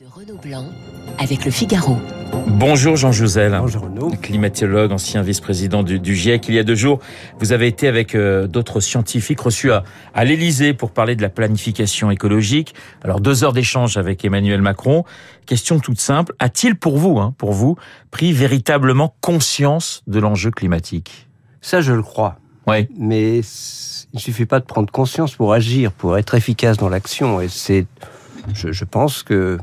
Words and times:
de 0.00 0.06
Renaud 0.06 0.38
Blanc 0.42 0.64
avec 1.18 1.44
le 1.44 1.50
Figaro. 1.50 1.98
Bonjour 2.46 2.96
Jean 2.96 3.12
Jouzel, 3.12 3.54
Bonjour 3.60 3.82
Renaud. 3.82 4.10
climatologue, 4.22 4.92
ancien 4.92 5.20
vice-président 5.20 5.82
du, 5.82 6.00
du, 6.00 6.16
GIEC. 6.16 6.48
Il 6.48 6.54
y 6.54 6.58
a 6.58 6.62
deux 6.62 6.74
jours, 6.74 7.00
vous 7.38 7.52
avez 7.52 7.66
été 7.66 7.86
avec 7.86 8.14
euh, 8.14 8.46
d'autres 8.46 8.80
scientifiques 8.80 9.40
reçus 9.40 9.72
à, 9.72 9.84
à 10.14 10.24
l'Élysée 10.24 10.72
pour 10.72 10.92
parler 10.92 11.16
de 11.16 11.22
la 11.22 11.28
planification 11.28 12.10
écologique. 12.10 12.74
Alors 13.04 13.20
deux 13.20 13.44
heures 13.44 13.52
d'échange 13.52 13.98
avec 13.98 14.24
Emmanuel 14.24 14.62
Macron. 14.62 15.04
Question 15.44 15.80
toute 15.80 16.00
simple, 16.00 16.34
a-t-il 16.38 16.76
pour 16.76 16.96
vous, 16.96 17.18
hein, 17.18 17.34
pour 17.36 17.52
vous, 17.52 17.76
pris 18.10 18.32
véritablement 18.32 19.14
conscience 19.20 20.02
de 20.06 20.18
l'enjeu 20.18 20.50
climatique? 20.50 21.28
Ça, 21.60 21.82
je 21.82 21.92
le 21.92 22.02
crois. 22.02 22.38
Oui. 22.66 22.88
Mais 22.96 23.40
il 23.40 24.14
ne 24.14 24.18
suffit 24.18 24.46
pas 24.46 24.60
de 24.60 24.64
prendre 24.64 24.90
conscience 24.90 25.34
pour 25.34 25.52
agir, 25.52 25.92
pour 25.92 26.16
être 26.16 26.34
efficace 26.34 26.78
dans 26.78 26.88
l'action. 26.88 27.42
Et 27.42 27.48
c'est, 27.48 27.84
je, 28.54 28.72
je 28.72 28.84
pense 28.86 29.22
que 29.22 29.58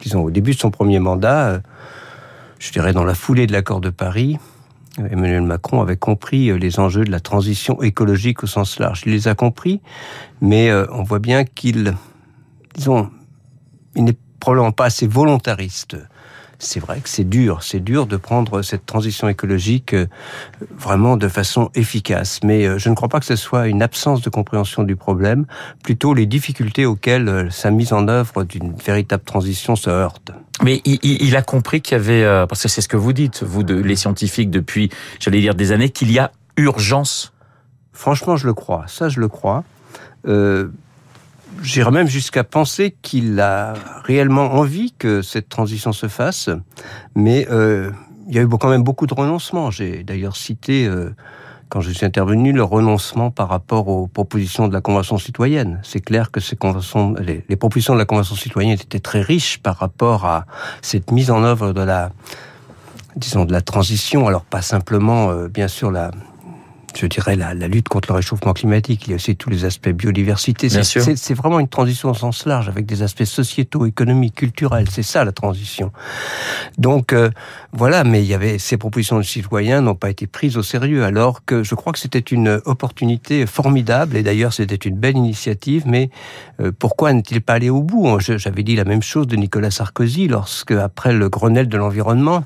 disons, 0.00 0.22
au 0.22 0.30
début 0.30 0.52
de 0.52 0.58
son 0.58 0.70
premier 0.70 0.98
mandat, 0.98 1.48
euh, 1.48 1.60
je 2.58 2.72
dirais 2.72 2.92
dans 2.92 3.04
la 3.04 3.14
foulée 3.14 3.46
de 3.46 3.52
l'accord 3.52 3.80
de 3.80 3.90
Paris, 3.90 4.38
Emmanuel 4.98 5.42
Macron 5.42 5.80
avait 5.80 5.96
compris 5.96 6.50
euh, 6.50 6.56
les 6.56 6.80
enjeux 6.80 7.04
de 7.04 7.10
la 7.10 7.20
transition 7.20 7.80
écologique 7.82 8.42
au 8.42 8.46
sens 8.46 8.78
large. 8.78 9.02
Il 9.06 9.12
les 9.12 9.28
a 9.28 9.34
compris, 9.34 9.80
mais 10.40 10.70
euh, 10.70 10.86
on 10.90 11.02
voit 11.02 11.20
bien 11.20 11.44
qu'il, 11.44 11.94
disons, 12.74 13.10
il 13.94 14.04
n'est 14.04 14.16
probablement 14.40 14.72
pas 14.72 14.86
assez 14.86 15.06
volontariste. 15.06 15.96
C'est 16.62 16.78
vrai 16.78 17.00
que 17.00 17.08
c'est 17.08 17.28
dur, 17.28 17.62
c'est 17.62 17.80
dur 17.80 18.06
de 18.06 18.16
prendre 18.16 18.62
cette 18.62 18.86
transition 18.86 19.28
écologique 19.28 19.96
vraiment 20.78 21.16
de 21.16 21.26
façon 21.26 21.70
efficace. 21.74 22.40
Mais 22.44 22.78
je 22.78 22.88
ne 22.90 22.94
crois 22.94 23.08
pas 23.08 23.18
que 23.18 23.26
ce 23.26 23.34
soit 23.34 23.66
une 23.66 23.82
absence 23.82 24.20
de 24.20 24.30
compréhension 24.30 24.82
du 24.82 24.94
problème, 24.94 25.46
plutôt 25.82 26.14
les 26.14 26.26
difficultés 26.26 26.84
auxquelles 26.86 27.48
sa 27.50 27.70
mise 27.70 27.92
en 27.92 28.08
œuvre 28.08 28.44
d'une 28.44 28.74
véritable 28.74 29.24
transition 29.24 29.74
se 29.74 29.88
heurte. 29.90 30.32
Mais 30.62 30.82
il, 30.84 30.98
il 31.02 31.36
a 31.36 31.42
compris 31.42 31.80
qu'il 31.80 31.96
y 31.96 32.00
avait, 32.00 32.22
euh, 32.22 32.46
parce 32.46 32.62
que 32.62 32.68
c'est 32.68 32.82
ce 32.82 32.88
que 32.88 32.96
vous 32.96 33.12
dites, 33.12 33.42
vous, 33.42 33.64
les 33.64 33.96
scientifiques, 33.96 34.50
depuis, 34.50 34.90
j'allais 35.18 35.40
dire, 35.40 35.54
des 35.54 35.72
années, 35.72 35.88
qu'il 35.88 36.12
y 36.12 36.18
a 36.18 36.32
urgence. 36.56 37.32
Franchement, 37.92 38.36
je 38.36 38.46
le 38.46 38.54
crois. 38.54 38.84
Ça, 38.86 39.08
je 39.08 39.20
le 39.20 39.28
crois. 39.28 39.64
Euh, 40.28 40.68
J'irais 41.62 41.90
même 41.90 42.08
jusqu'à 42.08 42.42
penser 42.42 42.96
qu'il 43.02 43.38
a 43.38 43.74
réellement 44.04 44.54
envie 44.54 44.92
que 44.92 45.20
cette 45.20 45.48
transition 45.48 45.92
se 45.92 46.08
fasse, 46.08 46.48
mais 47.14 47.46
euh, 47.50 47.90
il 48.28 48.34
y 48.34 48.38
a 48.38 48.42
eu 48.42 48.48
quand 48.48 48.70
même 48.70 48.82
beaucoup 48.82 49.06
de 49.06 49.12
renoncements. 49.12 49.70
J'ai 49.70 50.02
d'ailleurs 50.02 50.36
cité, 50.36 50.86
euh, 50.86 51.14
quand 51.68 51.82
je 51.82 51.90
suis 51.90 52.06
intervenu, 52.06 52.52
le 52.52 52.62
renoncement 52.62 53.30
par 53.30 53.50
rapport 53.50 53.88
aux 53.88 54.06
propositions 54.06 54.68
de 54.68 54.72
la 54.72 54.80
Convention 54.80 55.18
citoyenne. 55.18 55.80
C'est 55.82 56.00
clair 56.00 56.30
que 56.30 56.40
ces 56.40 56.56
conventions, 56.56 57.14
les, 57.14 57.56
propositions 57.56 57.92
de 57.92 57.98
la 57.98 58.06
Convention 58.06 58.36
citoyenne 58.36 58.78
étaient 58.80 59.00
très 59.00 59.20
riches 59.20 59.58
par 59.58 59.76
rapport 59.76 60.24
à 60.24 60.46
cette 60.80 61.10
mise 61.10 61.30
en 61.30 61.44
œuvre 61.44 61.74
de 61.74 61.82
la, 61.82 62.10
disons, 63.16 63.44
de 63.44 63.52
la 63.52 63.60
transition. 63.60 64.26
Alors 64.26 64.44
pas 64.44 64.62
simplement, 64.62 65.30
euh, 65.30 65.48
bien 65.48 65.68
sûr, 65.68 65.90
la 65.90 66.10
je 66.96 67.06
dirais, 67.06 67.36
la, 67.36 67.54
la, 67.54 67.68
lutte 67.68 67.88
contre 67.88 68.10
le 68.10 68.16
réchauffement 68.16 68.52
climatique. 68.52 69.06
Il 69.06 69.10
y 69.10 69.12
a 69.12 69.16
aussi 69.16 69.36
tous 69.36 69.50
les 69.50 69.64
aspects 69.64 69.88
biodiversité. 69.88 70.68
C'est 70.68 71.34
vraiment 71.34 71.60
une 71.60 71.68
transition 71.68 72.10
au 72.10 72.14
sens 72.14 72.46
large, 72.46 72.68
avec 72.68 72.86
des 72.86 73.02
aspects 73.02 73.24
sociétaux, 73.24 73.86
économiques, 73.86 74.34
culturels. 74.34 74.88
C'est 74.90 75.02
ça 75.02 75.24
la 75.24 75.32
transition. 75.32 75.92
Donc 76.78 77.12
euh, 77.12 77.30
voilà, 77.72 78.04
mais 78.04 78.22
il 78.22 78.28
y 78.28 78.34
avait 78.34 78.58
ces 78.58 78.76
propositions 78.76 79.18
de 79.18 79.22
citoyens 79.22 79.80
n'ont 79.80 79.94
pas 79.94 80.10
été 80.10 80.26
prises 80.26 80.56
au 80.56 80.62
sérieux, 80.62 81.04
alors 81.04 81.44
que 81.44 81.62
je 81.62 81.74
crois 81.74 81.92
que 81.92 81.98
c'était 81.98 82.18
une 82.18 82.60
opportunité 82.64 83.46
formidable. 83.46 84.16
Et 84.16 84.22
d'ailleurs, 84.22 84.52
c'était 84.52 84.76
une 84.76 84.96
belle 84.96 85.16
initiative. 85.16 85.84
Mais 85.86 86.10
euh, 86.60 86.72
pourquoi 86.76 87.12
n'est-il 87.12 87.40
pas 87.40 87.54
allé 87.54 87.70
au 87.70 87.82
bout? 87.82 88.18
J'avais 88.20 88.62
dit 88.62 88.76
la 88.76 88.84
même 88.84 89.02
chose 89.02 89.26
de 89.26 89.36
Nicolas 89.36 89.70
Sarkozy 89.70 90.28
lorsque, 90.28 90.72
après 90.72 91.12
le 91.12 91.28
Grenelle 91.28 91.68
de 91.68 91.76
l'environnement, 91.76 92.44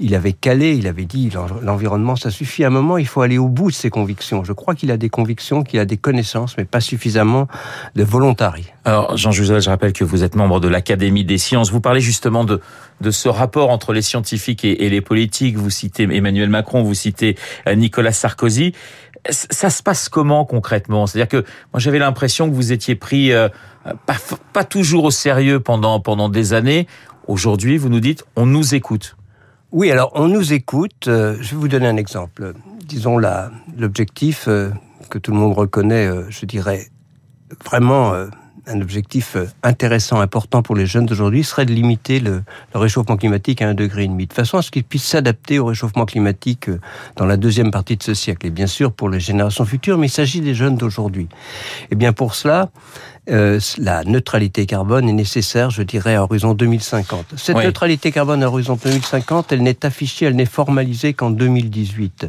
il 0.00 0.14
avait 0.14 0.32
calé, 0.32 0.74
il 0.74 0.86
avait 0.86 1.04
dit 1.04 1.30
l'environnement, 1.62 2.16
ça 2.16 2.30
suffit. 2.30 2.64
À 2.64 2.68
un 2.68 2.70
moment, 2.70 2.98
il 2.98 3.06
faut 3.06 3.22
aller 3.22 3.38
au 3.38 3.48
bout 3.48 3.70
convictions. 3.90 4.44
Je 4.44 4.52
crois 4.52 4.74
qu'il 4.74 4.90
a 4.90 4.96
des 4.96 5.08
convictions, 5.08 5.62
qu'il 5.62 5.80
a 5.80 5.84
des 5.84 5.96
connaissances, 5.96 6.56
mais 6.56 6.64
pas 6.64 6.80
suffisamment 6.80 7.48
de 7.94 8.04
volontari. 8.04 8.72
Alors, 8.84 9.16
Jean 9.16 9.30
Jouzel, 9.30 9.60
je 9.60 9.70
rappelle 9.70 9.92
que 9.92 10.04
vous 10.04 10.24
êtes 10.24 10.34
membre 10.36 10.60
de 10.60 10.68
l'Académie 10.68 11.24
des 11.24 11.38
sciences. 11.38 11.70
Vous 11.70 11.80
parlez 11.80 12.00
justement 12.00 12.44
de, 12.44 12.60
ce 13.10 13.28
rapport 13.28 13.70
entre 13.70 13.92
les 13.92 14.02
scientifiques 14.02 14.64
et, 14.64 14.84
et 14.84 14.90
les 14.90 15.00
politiques. 15.00 15.56
Vous 15.56 15.70
citez 15.70 16.02
Emmanuel 16.04 16.48
Macron, 16.48 16.82
vous 16.82 16.94
citez 16.94 17.36
euh, 17.66 17.74
Nicolas 17.74 18.12
Sarkozy. 18.12 18.72
Ça 19.30 19.70
se 19.70 19.82
passe 19.82 20.10
comment 20.10 20.44
concrètement? 20.44 21.06
C'est-à-dire 21.06 21.28
que 21.28 21.48
moi 21.72 21.80
j'avais 21.80 21.98
l'impression 21.98 22.48
que 22.48 22.54
vous 22.54 22.72
étiez 22.72 22.94
pris 22.94 23.32
euh, 23.32 23.48
pas, 24.04 24.16
pas 24.52 24.64
toujours 24.64 25.04
au 25.04 25.10
sérieux 25.10 25.60
pendant 25.60 25.98
pendant 25.98 26.28
des 26.28 26.52
années. 26.52 26.86
Aujourd'hui, 27.26 27.78
vous 27.78 27.88
nous 27.88 28.00
dites 28.00 28.24
on 28.36 28.44
nous 28.44 28.74
écoute. 28.74 29.16
Oui, 29.74 29.90
alors 29.90 30.12
on 30.14 30.28
nous 30.28 30.52
écoute. 30.52 31.08
Euh, 31.08 31.36
je 31.40 31.50
vais 31.50 31.56
vous 31.56 31.66
donner 31.66 31.88
un 31.88 31.96
exemple. 31.96 32.52
Disons 32.86 33.18
l'objectif 33.76 34.44
euh, 34.46 34.70
que 35.10 35.18
tout 35.18 35.32
le 35.32 35.36
monde 35.36 35.52
reconnaît, 35.52 36.06
euh, 36.06 36.30
je 36.30 36.46
dirais 36.46 36.86
vraiment 37.64 38.14
un 38.66 38.80
objectif 38.80 39.36
intéressant, 39.62 40.20
important 40.20 40.62
pour 40.62 40.74
les 40.74 40.86
jeunes 40.86 41.06
d'aujourd'hui, 41.06 41.44
serait 41.44 41.66
de 41.66 41.72
limiter 41.72 42.20
le, 42.20 42.42
le, 42.72 42.80
réchauffement 42.80 43.16
climatique 43.16 43.62
à 43.62 43.68
un 43.68 43.74
degré 43.74 44.04
et 44.04 44.08
demi, 44.08 44.26
de 44.26 44.32
façon 44.32 44.58
à 44.58 44.62
ce 44.62 44.70
qu'ils 44.70 44.84
puissent 44.84 45.04
s'adapter 45.04 45.58
au 45.58 45.66
réchauffement 45.66 46.06
climatique 46.06 46.70
dans 47.16 47.26
la 47.26 47.36
deuxième 47.36 47.70
partie 47.70 47.96
de 47.96 48.02
ce 48.02 48.14
siècle, 48.14 48.46
et 48.46 48.50
bien 48.50 48.66
sûr 48.66 48.92
pour 48.92 49.08
les 49.08 49.20
générations 49.20 49.64
futures, 49.64 49.98
mais 49.98 50.06
il 50.06 50.10
s'agit 50.10 50.40
des 50.40 50.54
jeunes 50.54 50.76
d'aujourd'hui. 50.76 51.28
Et 51.90 51.94
bien 51.94 52.12
pour 52.12 52.34
cela, 52.34 52.70
euh, 53.30 53.58
la 53.78 54.04
neutralité 54.04 54.66
carbone 54.66 55.08
est 55.08 55.14
nécessaire, 55.14 55.70
je 55.70 55.82
dirais, 55.82 56.14
à 56.14 56.22
horizon 56.22 56.54
2050. 56.54 57.34
Cette 57.36 57.56
oui. 57.56 57.64
neutralité 57.64 58.12
carbone 58.12 58.42
à 58.42 58.48
horizon 58.48 58.78
2050, 58.82 59.52
elle 59.52 59.62
n'est 59.62 59.86
affichée, 59.86 60.26
elle 60.26 60.36
n'est 60.36 60.44
formalisée 60.44 61.14
qu'en 61.14 61.30
2018. 61.30 62.28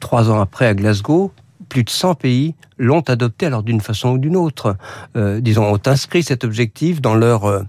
Trois 0.00 0.30
ans 0.30 0.40
après, 0.40 0.66
à 0.66 0.74
Glasgow, 0.74 1.32
plus 1.68 1.84
de 1.84 1.90
100 1.90 2.14
pays 2.14 2.54
l'ont 2.78 3.00
adopté, 3.00 3.46
alors 3.46 3.62
d'une 3.62 3.80
façon 3.80 4.10
ou 4.10 4.18
d'une 4.18 4.36
autre. 4.36 4.76
Euh, 5.16 5.40
disons, 5.40 5.72
ont 5.72 5.80
inscrit 5.86 6.22
cet 6.22 6.44
objectif 6.44 7.00
dans 7.00 7.14
leur 7.14 7.44
euh, 7.44 7.62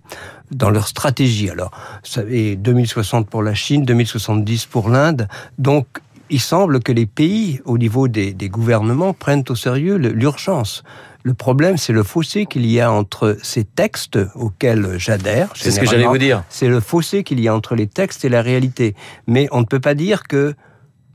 dans 0.52 0.70
leur 0.70 0.88
stratégie. 0.88 1.50
Alors, 1.50 1.72
vous 2.04 2.12
savez, 2.12 2.56
2060 2.56 3.30
pour 3.30 3.44
la 3.44 3.54
Chine, 3.54 3.84
2070 3.84 4.66
pour 4.68 4.90
l'Inde. 4.90 5.28
Donc, 5.58 5.88
il 6.30 6.40
semble 6.40 6.82
que 6.82 6.92
les 6.92 7.06
pays, 7.06 7.62
au 7.66 7.78
niveau 7.78 8.08
des, 8.08 8.34
des 8.34 8.50
gouvernements, 8.50 9.14
prennent 9.14 9.44
au 9.50 9.56
sérieux 9.56 9.96
l'urgence. 9.96 10.84
Le 11.26 11.34
problème, 11.34 11.78
c'est 11.78 11.94
le 11.94 12.04
fossé 12.04 12.46
qu'il 12.46 12.68
y 12.68 12.80
a 12.80 12.92
entre 12.92 13.38
ces 13.42 13.64
textes 13.64 14.20
auxquels 14.36 15.00
j'adhère. 15.00 15.50
C'est 15.56 15.72
ce 15.72 15.80
que 15.80 15.88
j'allais 15.88 16.06
vous 16.06 16.20
dire. 16.20 16.44
C'est 16.50 16.68
le 16.68 16.80
fossé 16.80 17.24
qu'il 17.24 17.40
y 17.40 17.48
a 17.48 17.56
entre 17.56 17.74
les 17.74 17.88
textes 17.88 18.26
et 18.26 18.30
la 18.30 18.44
réalité. 18.44 18.96
Mais 19.26 19.48
on 19.52 19.62
ne 19.62 19.66
peut 19.66 19.80
pas 19.80 19.96
dire 19.96 20.24
que 20.24 20.54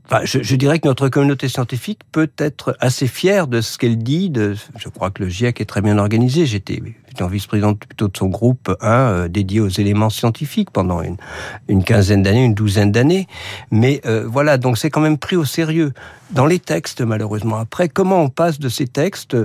Enfin, 0.05 0.21
je, 0.25 0.41
je, 0.41 0.55
dirais 0.55 0.79
que 0.79 0.87
notre 0.87 1.07
communauté 1.09 1.47
scientifique 1.47 2.01
peut 2.11 2.29
être 2.37 2.75
assez 2.79 3.07
fière 3.07 3.47
de 3.47 3.61
ce 3.61 3.77
qu'elle 3.77 3.97
dit. 3.97 4.29
De, 4.29 4.55
je 4.77 4.89
crois 4.89 5.09
que 5.09 5.23
le 5.23 5.29
GIEC 5.29 5.61
est 5.61 5.65
très 5.65 5.81
bien 5.81 5.97
organisé. 5.97 6.45
J'étais 6.45 6.81
en 7.21 7.27
vice-présidente 7.27 7.79
plutôt 7.79 8.07
de 8.07 8.17
son 8.17 8.27
groupe 8.27 8.75
1 8.81 8.91
euh, 8.91 9.27
dédié 9.27 9.59
aux 9.59 9.69
éléments 9.69 10.09
scientifiques 10.09 10.71
pendant 10.71 11.01
une, 11.01 11.17
une 11.67 11.83
quinzaine 11.83 12.23
d'années, 12.23 12.43
une 12.43 12.53
douzaine 12.53 12.91
d'années. 12.91 13.27
Mais 13.69 14.01
euh, 14.05 14.25
voilà, 14.27 14.57
donc 14.57 14.77
c'est 14.77 14.89
quand 14.89 15.01
même 15.01 15.17
pris 15.17 15.35
au 15.35 15.45
sérieux. 15.45 15.93
Dans 16.31 16.45
les 16.45 16.59
textes, 16.59 17.01
malheureusement. 17.01 17.57
Après, 17.57 17.89
comment 17.89 18.21
on 18.21 18.29
passe 18.29 18.59
de 18.59 18.69
ces 18.69 18.87
textes 18.87 19.35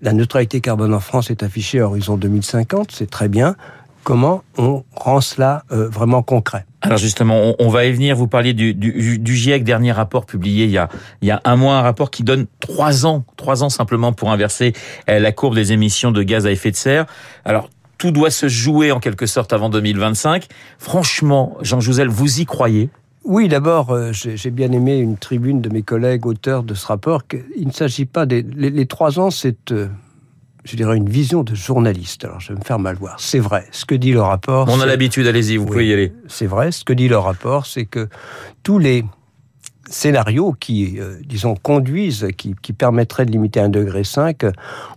La 0.00 0.12
neutralité 0.12 0.60
carbone 0.60 0.94
en 0.94 1.00
France 1.00 1.30
est 1.30 1.42
affichée 1.42 1.80
à 1.80 1.86
horizon 1.86 2.16
2050, 2.16 2.92
c'est 2.92 3.10
très 3.10 3.28
bien 3.28 3.56
comment 4.02 4.42
on 4.58 4.84
rend 4.94 5.20
cela 5.20 5.64
euh, 5.72 5.88
vraiment 5.88 6.22
concret 6.22 6.66
alors 6.84 6.98
justement, 6.98 7.36
on, 7.36 7.54
on, 7.60 7.68
va 7.68 7.84
y 7.84 7.92
venir. 7.92 8.16
Vous 8.16 8.26
parliez 8.26 8.54
du, 8.54 8.74
du, 8.74 9.20
du, 9.20 9.36
GIEC, 9.36 9.62
dernier 9.62 9.92
rapport 9.92 10.26
publié 10.26 10.64
il 10.64 10.72
y, 10.72 10.78
a, 10.78 10.88
il 11.20 11.28
y 11.28 11.30
a 11.30 11.40
un 11.44 11.54
mois, 11.54 11.76
un 11.76 11.82
rapport 11.82 12.10
qui 12.10 12.24
donne 12.24 12.46
trois 12.58 13.06
ans, 13.06 13.24
trois 13.36 13.62
ans 13.62 13.68
simplement 13.68 14.12
pour 14.12 14.32
inverser 14.32 14.72
euh, 15.08 15.20
la 15.20 15.30
courbe 15.30 15.54
des 15.54 15.72
émissions 15.72 16.10
de 16.10 16.24
gaz 16.24 16.44
à 16.44 16.50
effet 16.50 16.72
de 16.72 16.76
serre. 16.76 17.06
Alors 17.44 17.70
tout 17.98 18.10
doit 18.10 18.32
se 18.32 18.48
jouer 18.48 18.90
en 18.90 18.98
quelque 18.98 19.26
sorte 19.26 19.52
avant 19.52 19.68
2025. 19.68 20.48
Franchement, 20.76 21.56
Jean 21.62 21.78
Jouzel, 21.78 22.08
vous 22.08 22.40
y 22.40 22.46
croyez? 22.46 22.90
Oui, 23.24 23.46
d'abord, 23.46 23.92
euh, 23.92 24.10
j'ai 24.12 24.50
bien 24.50 24.72
aimé 24.72 24.98
une 24.98 25.16
tribune 25.16 25.60
de 25.60 25.68
mes 25.68 25.82
collègues 25.82 26.26
auteurs 26.26 26.64
de 26.64 26.74
ce 26.74 26.84
rapport. 26.86 27.22
Il 27.56 27.68
ne 27.68 27.72
s'agit 27.72 28.06
pas 28.06 28.26
des 28.26 28.42
les, 28.42 28.70
les, 28.70 28.86
trois 28.86 29.20
ans, 29.20 29.30
c'est 29.30 29.70
euh, 29.70 29.86
je 30.64 30.76
dirais, 30.76 30.96
une 30.96 31.08
vision 31.08 31.42
de 31.42 31.54
journaliste. 31.54 32.24
Alors, 32.24 32.40
je 32.40 32.52
vais 32.52 32.58
me 32.58 32.64
faire 32.64 32.78
mal 32.78 32.96
voir. 32.96 33.16
C'est 33.18 33.40
vrai. 33.40 33.66
Ce 33.72 33.84
que 33.84 33.94
dit 33.94 34.12
le 34.12 34.22
rapport. 34.22 34.68
On 34.68 34.80
a 34.80 34.86
l'habitude, 34.86 35.26
allez-y, 35.26 35.56
vous 35.56 35.64
oui, 35.64 35.70
pouvez 35.70 35.86
y 35.88 35.92
aller. 35.92 36.12
C'est 36.28 36.46
vrai. 36.46 36.70
Ce 36.70 36.84
que 36.84 36.92
dit 36.92 37.08
le 37.08 37.18
rapport, 37.18 37.66
c'est 37.66 37.84
que 37.84 38.08
tous 38.62 38.78
les 38.78 39.04
scénarios 39.88 40.54
qui, 40.58 40.98
euh, 40.98 41.16
disons, 41.24 41.54
conduisent, 41.54 42.28
qui, 42.36 42.54
qui, 42.60 42.72
permettraient 42.72 43.26
de 43.26 43.32
limiter 43.32 43.60
1,5 43.60 43.70
degré 43.70 44.02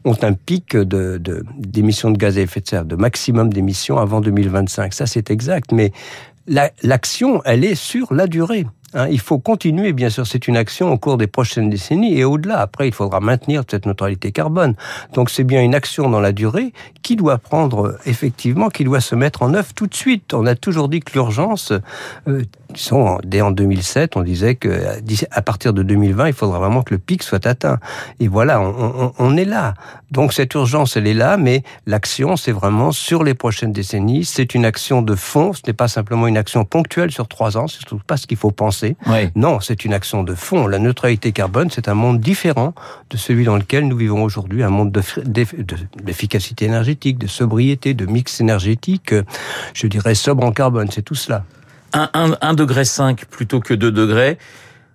ont 0.06 0.18
un 0.22 0.34
pic 0.34 0.78
d'émissions 0.78 2.10
de, 2.10 2.16
de, 2.16 2.20
gaz 2.20 2.38
à 2.38 2.42
effet 2.42 2.62
de 2.62 2.68
serre, 2.68 2.86
de 2.86 2.96
maximum 2.96 3.52
d'émissions 3.52 3.98
avant 3.98 4.22
2025. 4.22 4.94
Ça, 4.94 5.06
c'est 5.06 5.32
exact. 5.32 5.72
Mais 5.72 5.92
l'action, 6.84 7.36
la, 7.36 7.54
elle 7.54 7.64
est 7.64 7.76
sur 7.76 8.14
la 8.14 8.28
durée. 8.28 8.66
Hein, 8.96 9.08
il 9.10 9.20
faut 9.20 9.40
continuer, 9.40 9.92
bien 9.92 10.10
sûr, 10.10 10.26
c'est 10.26 10.48
une 10.48 10.56
action 10.56 10.92
au 10.92 10.98
cours 10.98 11.18
des 11.18 11.28
prochaines 11.28 11.70
décennies 11.70 12.18
et 12.18 12.24
au-delà. 12.24 12.60
Après, 12.60 12.88
il 12.88 12.94
faudra 12.94 13.20
maintenir 13.20 13.64
cette 13.70 13.86
neutralité 13.86 14.32
carbone. 14.32 14.76
Donc 15.14 15.30
c'est 15.30 15.44
bien 15.44 15.62
une 15.62 15.76
action 15.76 16.10
dans 16.10 16.22
la 16.22 16.32
durée 16.32 16.72
qui 17.02 17.18
doit 17.18 17.38
prendre, 17.38 17.98
effectivement, 18.06 18.70
qui 18.70 18.86
doit 18.86 19.02
se 19.02 19.14
mettre 19.16 19.44
en 19.44 19.54
œuvre 19.54 19.74
tout 19.74 19.88
de 19.88 19.94
suite. 19.94 20.34
On 20.34 20.46
a 20.46 20.56
toujours 20.56 20.88
dit 20.88 21.02
que 21.02 21.12
l'urgence, 21.12 21.74
euh, 22.28 22.44
dès 23.24 23.42
en 23.42 23.52
2007, 23.52 24.18
on 24.18 24.22
disait 24.22 24.56
que 24.56 24.82
à 25.32 25.42
partir 25.42 25.74
de 25.74 25.84
2020, 25.84 26.28
il 26.28 26.34
faudra 26.34 26.60
vraiment 26.60 26.84
que 26.84 26.94
le 26.94 27.00
pic 27.00 27.24
soit 27.24 27.46
atteint. 27.46 27.80
Et 28.20 28.28
voilà, 28.28 28.62
on, 28.62 29.14
on 29.18 29.38
est 29.38 29.46
là. 29.46 29.74
Donc 30.12 30.34
cette 30.34 30.54
urgence, 30.54 30.98
elle 30.98 31.08
est 31.08 31.14
là, 31.14 31.38
mais 31.38 31.64
l'action, 31.86 32.38
c'est 32.38 32.52
vraiment 32.52 32.92
sur 32.92 33.24
les 33.24 33.34
prochaines 33.34 33.72
décennies. 33.72 34.26
C'est 34.26 34.56
une 34.56 34.66
action 34.66 35.02
de 35.02 35.16
fond. 35.16 35.54
Ce 35.54 35.62
n'est 35.68 35.74
pas 35.74 35.88
simplement 35.88 36.28
une 36.28 36.38
action 36.38 36.66
ponctuelle 36.66 37.12
sur 37.12 37.28
trois 37.28 37.58
ans. 37.58 37.68
C'est 37.68 37.80
surtout 37.80 38.00
pas 38.06 38.18
ce 38.18 38.28
qu'il 38.28 38.38
faut 38.38 38.52
penser. 38.52 38.96
Non, 39.36 39.60
c'est 39.60 39.86
une 39.86 39.94
action 39.94 40.24
de 40.24 40.34
fond. 40.36 40.68
La 40.68 40.80
neutralité 40.80 41.32
carbone, 41.32 41.70
c'est 41.70 41.88
un 41.88 41.94
monde 41.94 42.20
différent 42.20 42.74
de 43.10 43.18
celui 43.18 43.46
dans 43.46 43.58
lequel 43.58 43.88
nous 43.88 43.98
vivons 43.98 44.24
aujourd'hui, 44.24 44.64
un 44.64 44.70
monde 44.70 44.92
d'efficacité 46.04 46.66
énergétique, 46.66 47.18
de 47.18 47.28
sobriété, 47.28 47.94
de 47.94 48.06
mix 48.06 48.40
énergétique. 48.40 49.14
Je 49.74 49.88
dirais 49.88 50.16
sobre 50.16 50.46
en 50.46 50.52
carbone. 50.52 50.90
C'est 50.92 51.02
tout 51.02 51.16
cela. 51.16 51.44
1 51.96 52.54
degré 52.54 52.86
5 52.86 53.26
plutôt 53.26 53.60
que 53.60 53.74
2 53.74 53.92
degrés. 53.92 54.38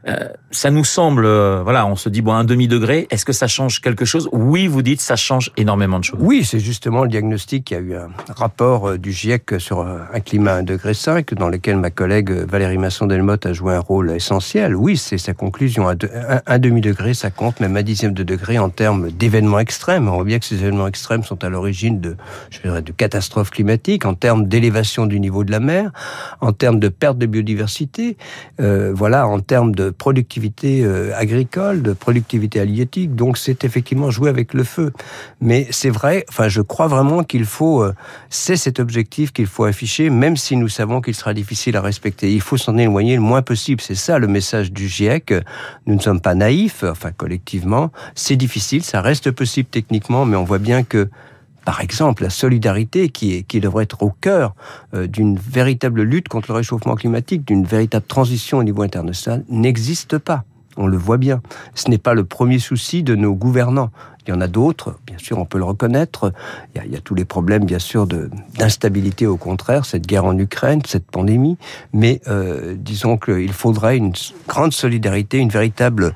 Euh, 0.08 0.28
ça 0.50 0.70
nous 0.70 0.84
semble, 0.84 1.26
euh, 1.26 1.60
voilà, 1.62 1.86
on 1.86 1.94
se 1.94 2.08
dit 2.08 2.22
bon 2.22 2.32
un 2.32 2.44
demi 2.44 2.68
degré. 2.68 3.06
Est-ce 3.10 3.24
que 3.24 3.32
ça 3.32 3.46
change 3.46 3.80
quelque 3.80 4.04
chose? 4.04 4.28
Oui, 4.32 4.66
vous 4.66 4.82
dites 4.82 5.00
ça 5.00 5.16
change 5.16 5.50
énormément 5.56 5.98
de 5.98 6.04
choses. 6.04 6.18
Oui, 6.22 6.44
c'est 6.44 6.58
justement 6.58 7.02
le 7.02 7.10
diagnostic. 7.10 7.70
Il 7.70 7.74
y 7.74 7.76
a 7.76 7.80
eu 7.80 7.94
un 7.94 8.08
rapport 8.34 8.90
euh, 8.90 8.98
du 8.98 9.12
GIEC 9.12 9.60
sur 9.60 9.80
un 9.80 10.20
climat 10.20 10.54
à 10.54 10.56
1 10.56 10.62
degré 10.62 10.94
5, 10.94 11.34
dans 11.34 11.48
lequel 11.48 11.76
ma 11.76 11.90
collègue 11.90 12.30
Valérie 12.30 12.78
Masson-Delmotte 12.78 13.46
a 13.46 13.52
joué 13.52 13.74
un 13.74 13.80
rôle 13.80 14.10
essentiel. 14.12 14.74
Oui, 14.74 14.96
c'est 14.96 15.18
sa 15.18 15.34
conclusion. 15.34 15.88
Un, 15.88 16.58
demi 16.58 16.80
degré, 16.80 17.14
ça 17.14 17.30
compte 17.30 17.60
même 17.60 17.76
un 17.76 17.82
dixième 17.82 18.14
de 18.14 18.22
degré 18.22 18.58
en 18.58 18.70
termes 18.70 19.10
d'événements 19.10 19.58
extrêmes. 19.58 20.08
On 20.08 20.16
voit 20.16 20.24
bien 20.24 20.38
que 20.38 20.46
ces 20.46 20.56
événements 20.56 20.86
extrêmes 20.86 21.24
sont 21.24 21.44
à 21.44 21.48
l'origine 21.48 22.00
de, 22.00 22.16
je 22.50 22.60
dirais, 22.60 22.82
de 22.82 22.92
catastrophes 22.92 23.50
climatiques, 23.50 24.06
en 24.06 24.14
termes 24.14 24.46
d'élévation 24.46 25.06
du 25.06 25.20
niveau 25.20 25.44
de 25.44 25.50
la 25.50 25.60
mer, 25.60 25.90
en 26.40 26.52
termes 26.52 26.80
de 26.80 26.88
perte 26.88 27.18
de 27.18 27.26
biodiversité, 27.26 28.16
euh, 28.60 28.92
voilà, 28.94 29.26
en 29.26 29.40
termes 29.40 29.74
de 29.74 29.89
productivité 29.90 30.82
euh, 30.82 31.12
agricole, 31.16 31.82
de 31.82 31.92
productivité 31.92 32.60
halieutique. 32.60 33.14
Donc 33.14 33.38
c'est 33.38 33.64
effectivement 33.64 34.10
jouer 34.10 34.30
avec 34.30 34.54
le 34.54 34.64
feu. 34.64 34.92
Mais 35.40 35.66
c'est 35.70 35.90
vrai, 35.90 36.24
enfin 36.28 36.48
je 36.48 36.60
crois 36.60 36.86
vraiment 36.86 37.22
qu'il 37.24 37.44
faut, 37.44 37.82
euh, 37.82 37.94
c'est 38.28 38.56
cet 38.56 38.80
objectif 38.80 39.32
qu'il 39.32 39.46
faut 39.46 39.64
afficher, 39.64 40.10
même 40.10 40.36
si 40.36 40.56
nous 40.56 40.68
savons 40.68 41.00
qu'il 41.00 41.14
sera 41.14 41.34
difficile 41.34 41.76
à 41.76 41.80
respecter. 41.80 42.32
Il 42.32 42.40
faut 42.40 42.56
s'en 42.56 42.76
éloigner 42.78 43.14
le 43.14 43.22
moins 43.22 43.42
possible. 43.42 43.80
C'est 43.80 43.94
ça 43.94 44.18
le 44.18 44.26
message 44.26 44.72
du 44.72 44.88
GIEC. 44.88 45.34
Nous 45.86 45.94
ne 45.94 46.00
sommes 46.00 46.20
pas 46.20 46.34
naïfs, 46.34 46.84
enfin 46.84 47.12
collectivement. 47.12 47.90
C'est 48.14 48.36
difficile, 48.36 48.82
ça 48.82 49.00
reste 49.00 49.30
possible 49.30 49.68
techniquement, 49.70 50.24
mais 50.24 50.36
on 50.36 50.44
voit 50.44 50.58
bien 50.58 50.82
que 50.82 51.08
par 51.64 51.80
exemple, 51.80 52.22
la 52.22 52.30
solidarité 52.30 53.08
qui, 53.08 53.44
devrait 53.60 53.84
être 53.84 54.02
au 54.02 54.10
cœur 54.10 54.54
euh, 54.94 55.06
d'une 55.06 55.36
véritable 55.36 56.02
lutte 56.02 56.28
contre 56.28 56.50
le 56.50 56.56
réchauffement 56.56 56.94
climatique, 56.94 57.46
d'une 57.46 57.64
véritable 57.64 58.06
transition 58.06 58.58
au 58.58 58.64
niveau 58.64 58.82
international, 58.82 59.44
n'existe 59.48 60.18
pas. 60.18 60.44
On 60.76 60.86
le 60.86 60.96
voit 60.96 61.18
bien. 61.18 61.42
Ce 61.74 61.90
n'est 61.90 61.98
pas 61.98 62.14
le 62.14 62.24
premier 62.24 62.58
souci 62.58 63.02
de 63.02 63.14
nos 63.14 63.34
gouvernants. 63.34 63.90
Il 64.30 64.34
y 64.34 64.36
en 64.36 64.40
a 64.40 64.46
d'autres, 64.46 64.94
bien 65.08 65.18
sûr, 65.18 65.38
on 65.38 65.44
peut 65.44 65.58
le 65.58 65.64
reconnaître. 65.64 66.32
Il 66.76 66.92
y 66.92 66.96
a, 66.96 67.00
tous 67.00 67.16
les 67.16 67.24
problèmes, 67.24 67.64
bien 67.64 67.80
sûr, 67.80 68.06
d'instabilité, 68.06 69.26
au 69.26 69.36
contraire, 69.36 69.84
cette 69.84 70.06
guerre 70.06 70.24
en 70.24 70.38
Ukraine, 70.38 70.82
cette 70.86 71.10
pandémie. 71.10 71.58
Mais 71.92 72.20
euh, 72.28 72.76
disons 72.78 73.16
qu'il 73.16 73.52
faudrait 73.52 73.96
une 73.96 74.12
grande 74.46 74.72
solidarité, 74.72 75.38
une 75.38 75.48
véritable 75.48 76.14